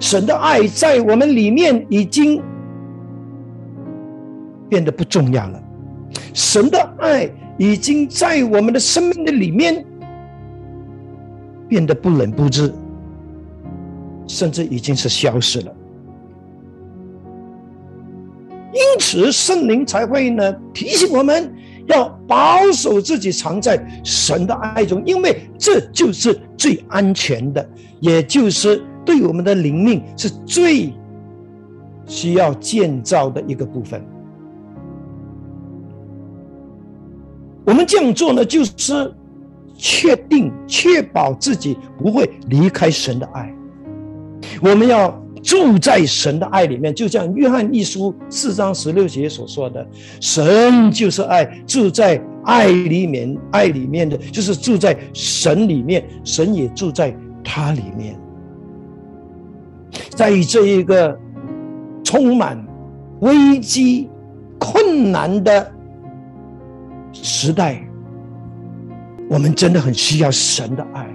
[0.00, 2.42] 神的爱在我们里面已经
[4.68, 5.62] 变得不重要了，
[6.34, 9.84] 神的爱已经在我们的生命的里面
[11.68, 12.72] 变得不冷不热，
[14.26, 15.74] 甚至已经是消失了。
[18.72, 21.52] 因此，圣灵才会呢提醒我们
[21.86, 27.68] 要保守自己，藏在神的爱中，因为这就是最安全的，
[28.00, 28.82] 也就是。
[29.06, 30.92] 对我们的灵命是最
[32.08, 34.04] 需要建造的一个部分。
[37.66, 39.12] 我们这样做呢，就是
[39.76, 43.52] 确定、确保自己不会离开神的爱。
[44.62, 45.10] 我们要
[45.42, 49.86] 住在神的爱里面，就像约翰一书四章十六节所说的
[50.20, 58.16] ：“神就是爱，住在爱里面，爱里面的就是住在神里面，神也住在他里面。”
[60.10, 61.18] 在这一个
[62.04, 62.64] 充满
[63.20, 64.08] 危机、
[64.58, 65.72] 困难的
[67.22, 67.82] 时代，
[69.28, 71.06] 我们真的很需要神的爱，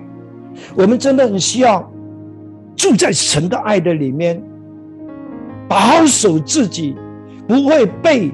[0.75, 1.91] 我们真的很需要
[2.75, 4.41] 住在神的爱的里面，
[5.67, 6.95] 保守自己
[7.47, 8.31] 不会被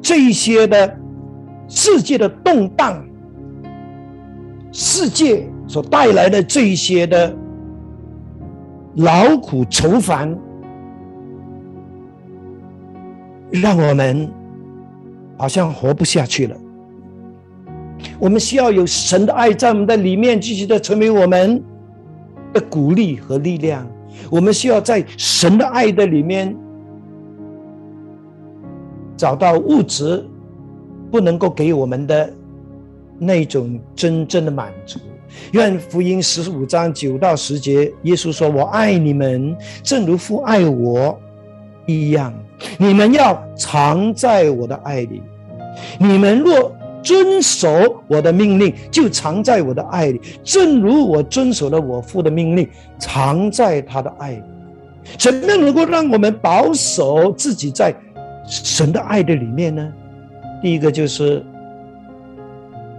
[0.00, 0.96] 这一些的
[1.68, 3.04] 世界的动荡、
[4.72, 7.34] 世界所带来的这一些的。
[8.98, 10.38] 劳苦愁烦，
[13.50, 14.30] 让我们
[15.36, 16.56] 好像活不下去了。
[18.18, 21.62] 我们需要有神的爱在我们的里面，继续的成为我们
[22.52, 23.86] 的鼓励和力量。
[24.30, 26.54] 我们需要在神的爱的里面
[29.16, 30.24] 找到物质
[31.10, 32.32] 不能够给我们的
[33.18, 35.00] 那种真正的满足。
[35.52, 41.18] 愿福音十五章九到十节，耶稣说：“我爱你们，正如父爱我
[41.86, 42.32] 一样。
[42.78, 45.22] 你们要藏在我的爱里。
[45.98, 47.68] 你们若遵守
[48.06, 54.42] 我的命令，就藏在我的爱里，正如我遵守了我父的命令，藏在他的爱里。
[55.18, 57.94] 怎么样能够让我们保守自己在
[58.46, 59.92] 神的爱的里面呢？
[60.62, 61.44] 第一个就是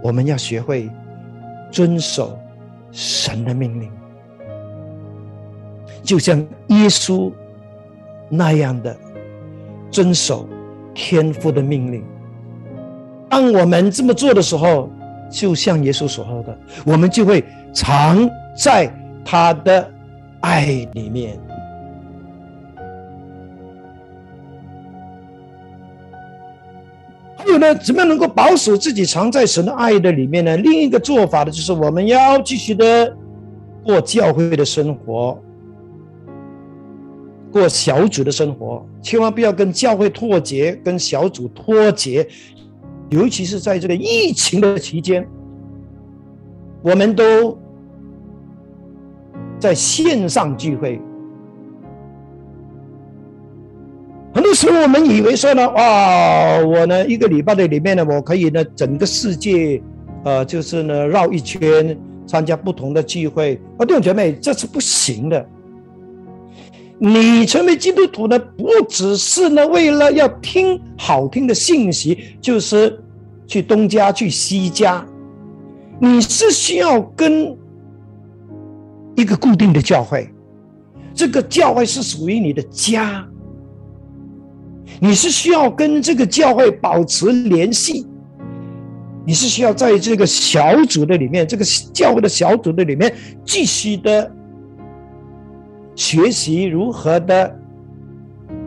[0.02, 0.88] 我们要学会。”
[1.68, 2.38] 遵守
[2.92, 3.90] 神的命令，
[6.00, 6.38] 就像
[6.68, 7.30] 耶稣
[8.28, 8.96] 那样的
[9.96, 10.46] 遵守
[10.92, 12.04] 天父的命令。
[13.30, 14.90] 当我们这么做的时候
[15.30, 17.42] 就像耶稣所说的我们就会
[17.72, 18.92] 藏在
[19.24, 19.90] 他的
[20.40, 21.40] 爱里面。
[27.38, 30.58] 还有呢怎么样能够保守自己藏在神的爱的里面呢？
[30.58, 33.16] 另一个做法呢就是我们要继续的
[33.82, 35.42] 过教会的生活。
[37.56, 42.28] 过小组的生活，千万不要跟教会脱节，跟小组脱节，
[43.08, 45.26] 尤其是在这个疫情的期间，
[46.82, 47.58] 我们都
[49.58, 51.00] 在线上聚会。
[54.34, 59.82] 很多时候，我们以为说呢，哇，我呢一个礼拜的里面呢，我可以呢整个世界，
[60.24, 63.58] 呃，就是呢绕一圈，参加不同的聚会。
[63.78, 65.48] 啊，弟兄姐妹，这是不行的。
[66.98, 72.98] 你成为基督徒呢，不只是呢为了要听好听的信息，就是
[73.46, 75.06] 去东家去西家，
[76.00, 77.56] 你是需要跟
[79.14, 80.28] 一个固定的教会，
[81.14, 83.26] 这个教会是属于你的家。
[84.98, 88.06] 你是需要跟这个教会保持联系，
[89.26, 94.30] 你是需要在这个小组的里面，这个教会的小组的里面，继续的
[95.96, 97.58] 学习如何的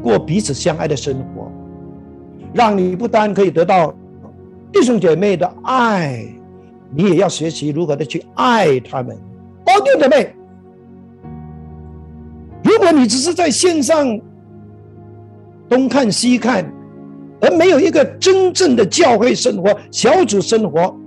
[0.03, 1.49] 过彼此相爱的生活，
[2.53, 3.93] 让你不单可以得到
[4.73, 6.25] 弟兄姐妹的爱，
[6.93, 9.15] 你也要学习如何的去爱他们。
[9.15, 10.35] 哦，弟兄姐妹，
[12.65, 14.19] 如果你只是在线上。
[15.69, 16.65] 东看西看，
[17.41, 20.97] 而没有一个真正的教会生活、小组生活，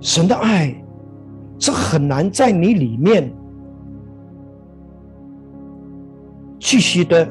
[0.00, 0.74] 神的爱
[1.60, 3.32] 是很难在你里面
[6.60, 7.26] 继续的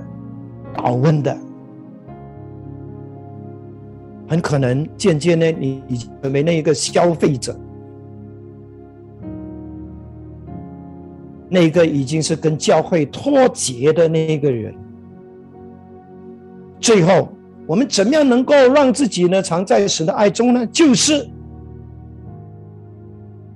[0.75, 1.38] 保温的。
[4.27, 7.57] 很可能渐渐呢，你已经成为那一个消费者，
[11.49, 14.75] 那个已经是跟教会脱节的那个人。
[16.80, 17.30] 最后，
[17.65, 20.63] 我们怎么样能够让自己呢藏在神的爱中呢？
[20.67, 21.27] 就是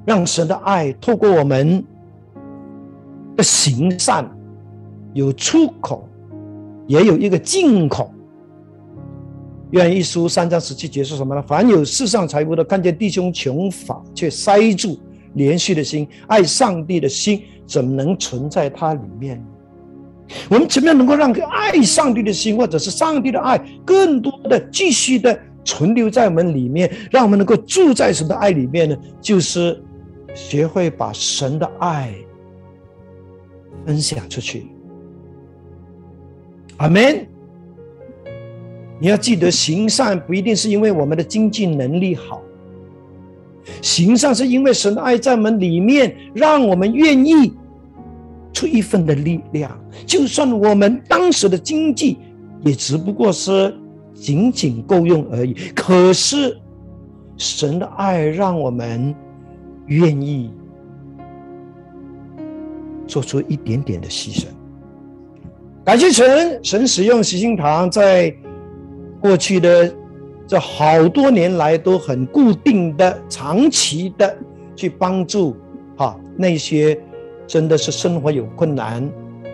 [0.06, 1.86] 让神的爱透过我们
[3.36, 4.28] 的行善，
[5.14, 6.08] 有出口，
[6.88, 8.12] 也有一个进口。
[9.72, 11.42] 愿一书三章十七节说什么呢？
[11.48, 15.00] 凡有世上财物的，看见弟兄穷乏，却塞住
[15.34, 19.44] 连续的心，爱上帝的心，怎么能存在他里面？
[20.50, 28.96] 我们怎么样能够让爱上帝的心，或者是上帝的爱，更多的继续的存留在我们里面，让我们能够住在神的爱里面呢？
[29.20, 29.84] 就是
[30.36, 32.14] 学会把神的爱
[33.88, 34.68] 分享出去。
[36.78, 37.28] 阿门。
[39.00, 42.42] 你要记得，行善不一定是因为我们的经济能力好，
[43.82, 47.54] 行善是因为神的爱在我们里面，让我们愿意。
[48.56, 52.20] 出一份的力量，就算我们当时的经济
[52.64, 53.76] 也只不过是
[54.14, 55.56] 仅仅够用而已。
[55.74, 56.56] 可是
[57.36, 59.14] 神的爱让我们
[59.88, 60.52] 愿意
[63.08, 64.46] 做出一点点的牺牲。
[65.86, 68.34] 感谢神，神使用喜心堂在
[69.20, 69.94] 过去的
[70.48, 74.36] 这好多年来都很固定的、长期的
[74.76, 75.56] 去帮助
[75.98, 77.00] 哈那些。
[77.46, 79.08] 真的是生活有困难，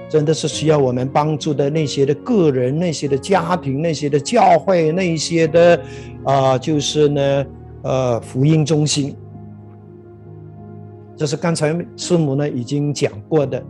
[0.07, 5.82] 真的是需要我们帮助的那些的个人、那些的家庭、那些的教会、那些的
[6.23, 7.45] 啊，就是呢，
[7.82, 9.15] 呃，福音中心。
[11.17, 13.61] 这是刚才师母呢已经讲过的，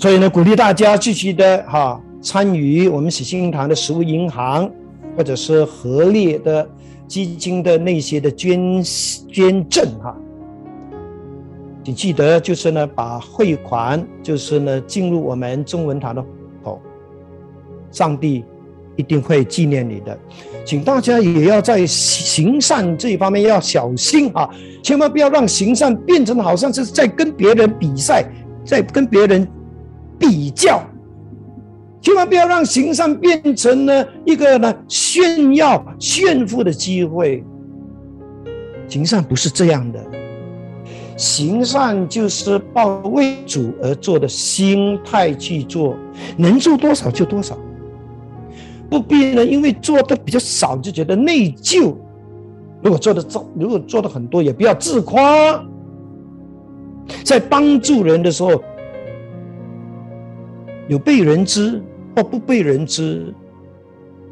[0.00, 4.70] 所以呢，鼓励大家继续的哈参与我们喜信堂的食物银行，
[5.14, 6.66] 或者是合列的
[7.06, 8.82] 基金的那些的捐
[9.30, 10.16] 捐赠哈。
[11.84, 16.24] 请记得，就是呢，把汇款，就是呢，进入我们中文堂的
[16.64, 16.80] 口，
[17.90, 18.42] 上帝
[18.96, 20.18] 一定会纪念你的。
[20.64, 24.48] 请大家也要在行善这一方面要小心啊，
[24.82, 28.24] 千万不要让行善变成好像是在跟别人比赛，
[28.64, 29.46] 在跟别人
[30.20, 30.80] 比较，
[32.00, 37.42] 千万不要让行善变成了一个呢炫耀炫富的机会。
[38.86, 39.98] 行善不是这样的。
[41.16, 45.96] 行善就是抱为主而做的心态去做，
[46.36, 47.58] 能做多少就多少，
[48.88, 51.94] 不必呢，因为做的比较少就觉得内疚。
[52.82, 55.62] 如果做的做，如果做的很多，也不要自夸。
[57.22, 58.62] 在帮助人的时候，
[60.90, 61.80] 有被人知
[62.14, 63.32] 或不被人知，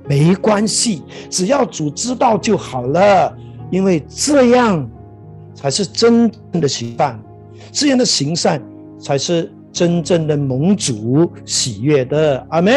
[0.08, 3.32] 没关系，只要主知道就好了，
[3.70, 4.86] 因为这样。
[5.54, 7.20] 才是真正的行善，
[7.72, 8.62] 这样的行善
[8.96, 12.46] 才是真正的蒙主喜悦的。
[12.50, 12.72] 阿门。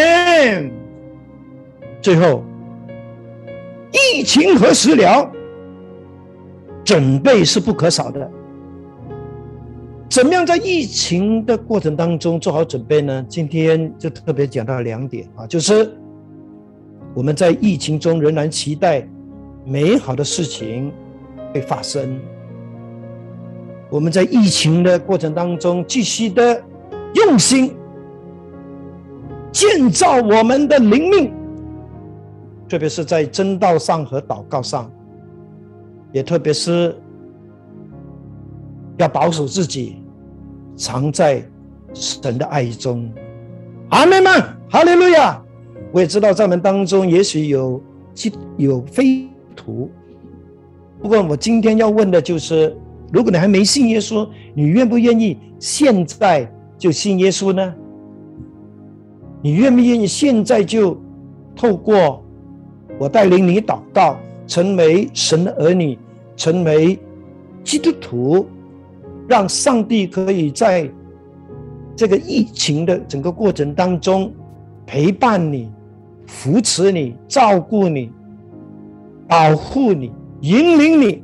[2.01, 2.43] 最后，
[3.91, 5.29] 疫情何时了？
[6.83, 8.27] 准备是不可少的。
[10.11, 13.25] 怎么样在疫情的过程当中做好准备呢？
[13.29, 15.89] 今天就特别讲到两点啊，就是
[17.13, 19.07] 我们在疫情中仍然期待
[19.63, 20.91] 美好的事情
[21.53, 22.19] 会发生。
[23.89, 26.61] 我们在疫情的过程当中继续的
[27.13, 27.73] 用心
[29.49, 31.31] 建造我们的灵命，
[32.67, 34.91] 特别是在真道上和祷告上，
[36.11, 36.93] 也特别是
[38.97, 40.00] 要保守自己。
[40.75, 41.43] 藏在
[41.93, 43.11] 神的爱中，
[43.89, 44.31] 阿门吗？
[44.69, 45.41] 哈利路亚！
[45.91, 47.81] 我也知道在我们当中也许有
[48.13, 49.91] 基有非徒，
[51.01, 52.75] 不过我今天要问的就是：
[53.11, 57.73] 如果你还没信耶稣，你愿不愿意现在就信耶稣呢？
[59.41, 60.97] 你愿不愿意现在就
[61.55, 62.23] 透过
[62.97, 64.17] 我带领你祷告，
[64.47, 65.99] 成为神的儿女，
[66.37, 66.97] 成为
[67.63, 68.47] 基督徒？
[69.31, 70.91] 让上帝可以在
[71.95, 74.29] 这个疫情的整个过程当中
[74.85, 75.71] 陪伴你、
[76.27, 78.11] 扶持你、照顾你、
[79.29, 80.11] 保护你、
[80.41, 81.23] 引领你，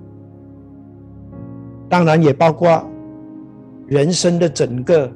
[1.89, 2.82] 当然也包括
[3.88, 5.12] 人生的整个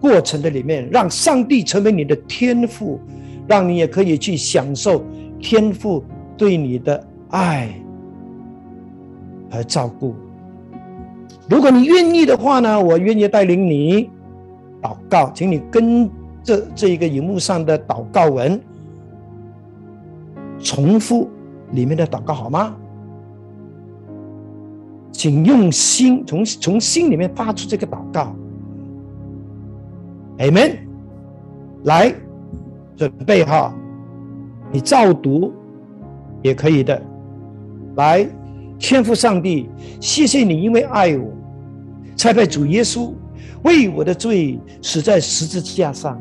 [0.00, 2.98] 过程的里面，让上帝成为你的天赋，
[3.46, 5.04] 让你也可以去享受
[5.38, 6.02] 天赋
[6.36, 7.72] 对你的爱
[9.48, 10.12] 和照顾。
[11.48, 14.10] 如果你愿意的话呢，我愿意带领你
[14.80, 16.08] 祷告，请你跟
[16.42, 18.58] 着这一个荧幕上的祷告文
[20.58, 21.28] 重复
[21.72, 22.74] 里面的祷告，好吗？
[25.12, 28.34] 请用心从从心里面发出这个祷告
[30.38, 30.78] ，Amen。
[31.84, 32.14] 来，
[32.96, 33.72] 准备哈，
[34.72, 35.52] 你照读
[36.42, 37.00] 也可以的，
[37.96, 38.26] 来。
[38.86, 39.66] 天父上帝，
[39.98, 41.32] 谢谢你，因为爱我，
[42.16, 43.14] 才派主耶稣
[43.62, 46.20] 为我的罪死在十字架上，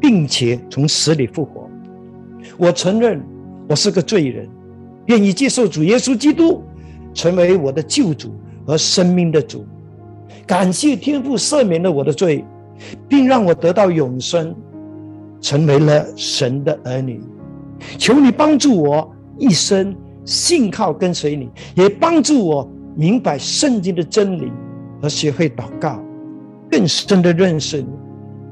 [0.00, 1.70] 并且从死里复活。
[2.58, 3.22] 我承认
[3.68, 4.48] 我是个罪人，
[5.06, 6.64] 愿意接受主耶稣基督
[7.14, 8.34] 成为我的救主
[8.66, 9.64] 和生命的主。
[10.44, 12.44] 感谢天父赦免了我的罪，
[13.08, 14.52] 并让我得到永生，
[15.40, 17.22] 成为了神的儿女。
[17.96, 19.94] 求你帮助我一生。
[20.24, 24.52] 信靠跟随你，也帮助我明白圣经的真理，
[25.02, 26.00] 而学会祷告，
[26.70, 27.88] 更深的认识你，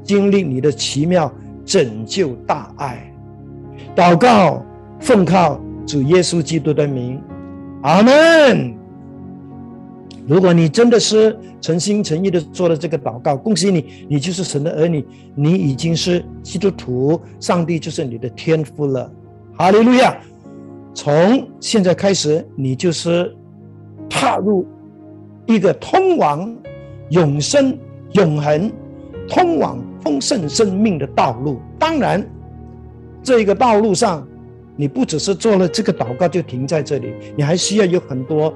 [0.03, 1.33] 经历你的奇妙
[1.65, 3.13] 拯救大爱。
[3.95, 4.65] 祷告，
[4.99, 7.21] 奉靠主耶稣基督的名，
[7.83, 8.75] 阿门。
[10.27, 15.05] 如果你真的是诚心诚意的做了这个祷告，恭喜你，你就是神的儿女，
[15.35, 19.11] 你已经是基督徒，上帝就是你的天父了。
[19.57, 20.17] 哈利路亚。
[20.93, 23.35] 从现在开始，你就是
[24.09, 24.67] 踏入
[25.47, 26.55] 一个通往
[27.11, 27.79] 永生、
[28.13, 28.71] 永恒、
[29.29, 31.61] 通往丰盛生命的道路。
[31.79, 32.29] 当然，
[33.23, 34.27] 这一个道路上，
[34.77, 38.53] 你不只是做了这个祷告就停在这里，你还需要有很多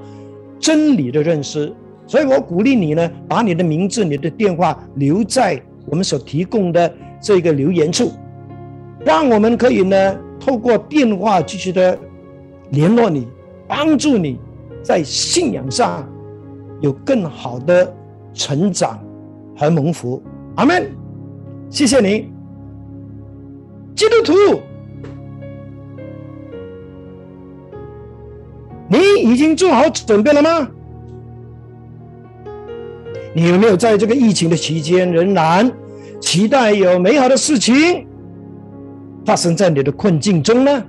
[0.59, 1.73] 真理的认识。
[2.05, 8.11] 所以我鼓励你呢，把你的名字、你的电话留在我们所提供的这个留言处，
[9.05, 11.97] 让我们可以呢，透过电话继续的。
[12.71, 13.27] 联络你，
[13.67, 14.39] 帮助你
[14.83, 16.07] 在信仰上
[16.81, 17.93] 有更好的
[18.33, 18.99] 成长
[19.55, 20.21] 和蒙福。
[20.55, 20.89] 阿门！
[21.69, 22.31] 谢谢你，
[23.95, 24.33] 基督徒，
[28.87, 30.69] 你已经做好准备了吗？
[33.33, 35.69] 你有没有在这个疫情的期间，仍然
[36.21, 38.07] 期待有美好的事情
[39.25, 40.83] 发生在你的困境中呢？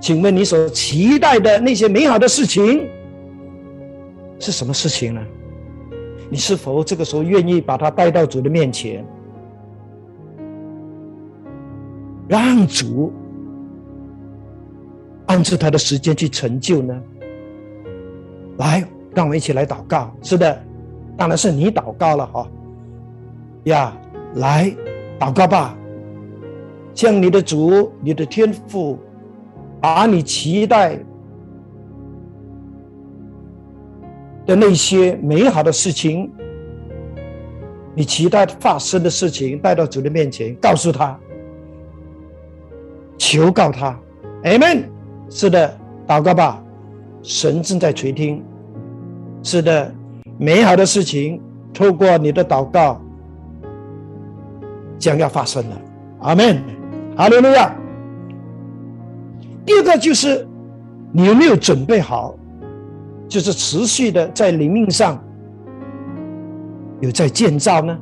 [0.00, 2.88] 请问你所期待的那些美好的事情
[4.38, 5.20] 是什么事情呢？
[6.30, 9.04] 你是否这个时候愿意把它带到主的面前，
[12.26, 13.12] 让主
[15.26, 17.02] 按照他的时间去成就呢？
[18.58, 18.82] 来，
[19.14, 20.10] 让我们一起来祷告。
[20.22, 20.62] 是的，
[21.16, 22.48] 当然是你祷告了哈。
[23.64, 23.96] 呀，
[24.36, 24.74] 来
[25.18, 25.76] 祷告吧，
[26.94, 28.98] 向你的主、你的天父。
[29.80, 30.96] 把你期待
[34.46, 36.30] 的那些美好的事情，
[37.94, 41.18] 你期待发生的事情带到主的面前，告诉他，
[43.16, 43.98] 求告他
[44.44, 44.84] ，Amen。
[45.30, 46.62] 是的，祷告吧，
[47.22, 48.44] 神正在垂听。
[49.42, 49.94] 是的，
[50.38, 51.40] 美好的事情
[51.72, 53.00] 透过你的祷告
[54.98, 55.80] 将要发生了，
[56.20, 56.62] 阿门。
[57.16, 57.74] 哈利路亚。
[59.70, 60.44] 第二个就是
[61.12, 62.34] 你有没有准备好，
[63.28, 65.22] 就是持续的在灵命上
[66.98, 67.96] 有在建造呢？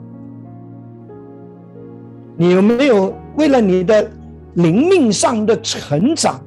[2.38, 4.10] 你有没有为了你的
[4.54, 6.42] 灵命上的成长，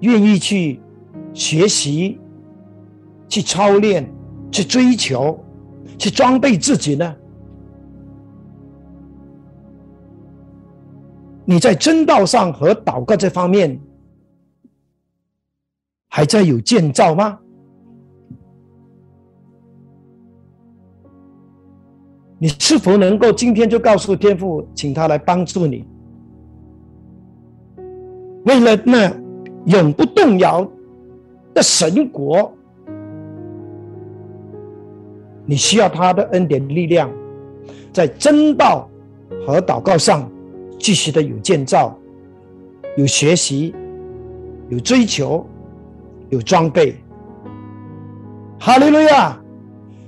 [0.00, 0.80] 愿意去
[1.32, 2.18] 学习、
[3.28, 4.12] 去操练、
[4.50, 5.38] 去追求、
[5.96, 7.14] 去装备自己呢？
[11.44, 13.80] 你在真道上和祷告这方面，
[16.08, 17.38] 还在有建造吗？
[22.38, 25.84] 你是否能够今天就告诉天父，请他来帮助你？
[28.44, 29.08] 为了那
[29.66, 30.68] 永不动摇
[31.54, 32.52] 的神国，
[35.46, 37.08] 你需要他的恩典力量，
[37.92, 38.90] 在真道
[39.46, 40.28] 和祷告上
[40.82, 41.96] 继续的有建造、
[42.96, 43.74] 有学习、
[44.68, 45.46] 有追求、
[46.28, 46.96] 有装备。
[48.58, 49.40] 哈利路亚！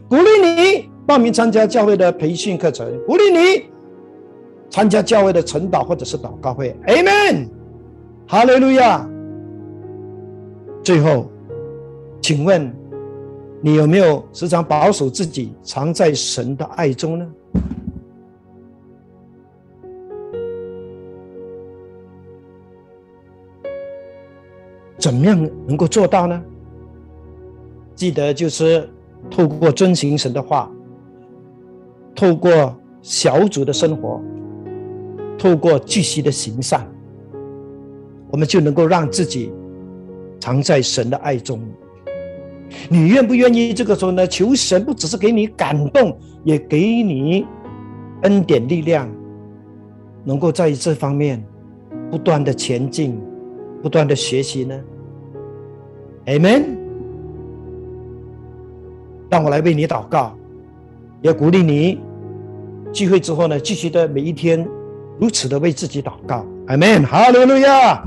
[0.09, 0.91] 鼓励你。
[1.07, 3.67] 报名参加教会的培训课程，鼓励你
[4.71, 6.75] 参加教会的晨祷或者是祷告会。
[6.87, 7.49] Amen，
[8.27, 9.07] 哈利路亚。
[10.83, 11.31] 最后，
[12.23, 12.75] 请问
[13.61, 17.27] 你有没有时常保守自己，藏在神的爱中呢？
[25.05, 26.43] 怎么样能够做到呢？
[27.95, 28.89] 记得就是
[29.31, 30.73] 透过遵行神的话。
[32.15, 34.19] 透过小组的生活，
[35.37, 36.91] 透过继续的行善，
[38.31, 39.53] 我们就能够让自己
[40.41, 41.61] 藏在神的爱中。
[42.89, 44.27] 你愿不愿意这个时候呢？
[44.27, 47.45] 求神不只是给你感动，也给你
[48.23, 49.07] 恩典力量，
[50.25, 51.45] 能够在这方面
[52.11, 53.21] 不断的前进，
[53.83, 54.81] 不断的学习呢
[56.27, 56.65] ？Amen。
[59.31, 60.37] 让我来为你祷告。
[61.23, 61.99] 也鼓励你
[62.93, 64.69] 聚会之后呢，继续的每一天
[65.19, 66.45] 如此的为自己祷告。
[66.67, 68.05] Amen，，哈利路亚！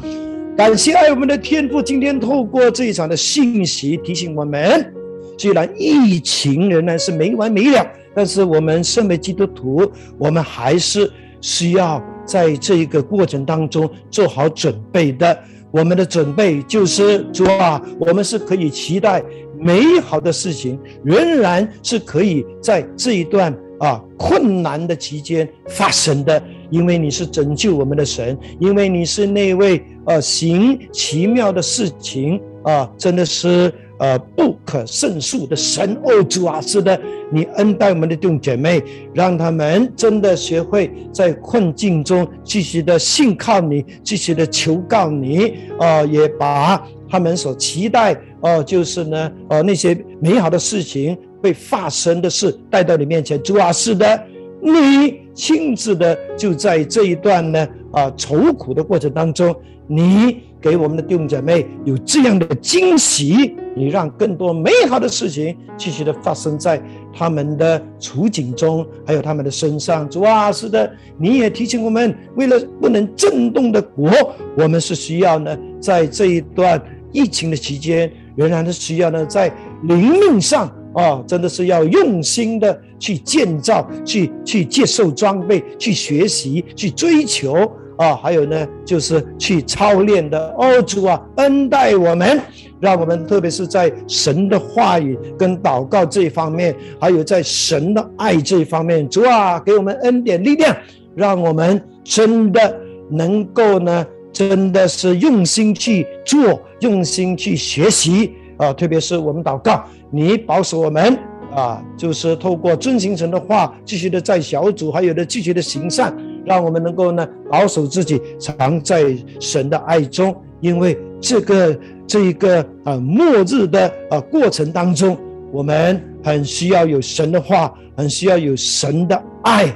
[0.56, 4.94] 感谢爱我们的天父，今天透过这一场的信息提醒我们，
[5.38, 11.12] 虽然疫情仍然是没完没了，但是我们身为基督徒，我们还是
[11.42, 15.38] 需要在这一个过程当中做好准备的。
[15.72, 19.24] 我们的准备就是主啊，我们是可以期待
[19.60, 33.74] 美好的事情，仍然是可以在这一段啊困难的期间发生的，因为你是拯救我们的神，因为你是那位呃行奇妙的事情啊，真的是。
[34.00, 37.00] 呃，不可胜数的神哦，主啊，是的，
[37.32, 38.84] 你恩待我们的弟兄姐妹，
[39.14, 46.80] 让他们真的学会在困境中继续的信靠你，继续的求告你，呃，也把
[47.10, 54.24] 他们所期待，呃，就是呢，呃，那些美好的事情会发生的事带到你面前，主啊，是的，
[54.62, 59.56] 你亲自的就在这一段呢，啊，愁苦的过程当中，
[59.88, 60.47] 你。
[60.62, 66.82] 给我们的弟兄姐妹有这样的惊喜，你让更多美好的事情继续的发生在
[67.14, 70.10] 他们的处境中，还有他们的身上。
[70.10, 74.10] 主啊，是的，你也提醒我们，为了不能震动的国，
[74.58, 76.82] 我们是需要呢，在这一段
[77.12, 79.54] 疫情的期间，仍然是需要呢，在
[79.84, 87.72] 灵命上啊，真的是要用心的去建造，去去接受装备，去学习，去追求。
[87.98, 92.40] 啊，还有呢，就是去操练的哦，主啊，恩待我们，
[92.80, 100.76] 让我们特别是在神的话语跟祷告这一方面，还有在神的爱这一方面，主啊，给我们恩典力量，
[101.16, 102.80] 让我们真的
[103.10, 111.18] 能够呢，真的是用心去做，用心去学习啊，特别是我们祷告，你保守我们。
[111.56, 116.14] 啊，就是透过遵行神的话，继续的在小组，还有的继续的行善，
[116.48, 120.36] 让我们能够呢保守自己，藏在神的爱中。
[120.62, 121.78] 因为这个
[122.08, 125.16] 这一个啊末日的啊过程当中，
[125.52, 129.72] 我们很需要有神的话，很需要有神的爱，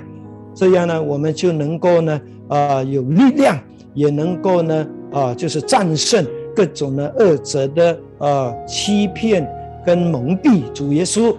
[0.55, 3.59] 这样呢，我们就能够呢啊有力量，
[3.93, 9.47] 也能够呢啊就是战胜各种的恶者的呃欺骗
[9.85, 10.63] 跟蒙蔽。
[10.73, 11.35] 主耶稣。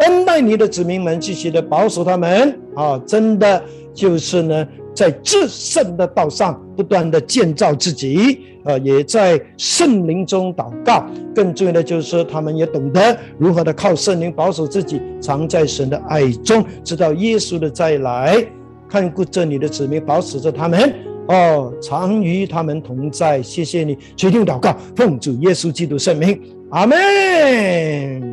[0.00, 3.00] 恩待你的子民们，继续的保守他们啊！
[3.06, 11.04] 真的就是呢，在至圣的道上不断的建造自己，呃，也在圣灵中祷告。
[11.34, 18.42] 更重要的就是说，他们也懂得如何的靠圣灵保守自己，藏在神的爱中，直到耶稣的再来，
[18.88, 20.94] 看顾着你的子民，保守着他们，
[21.28, 23.42] 哦，常与他们同在。
[23.42, 26.40] 谢谢你，决定祷告，奉主耶稣基督圣名，
[26.70, 28.29] 阿门。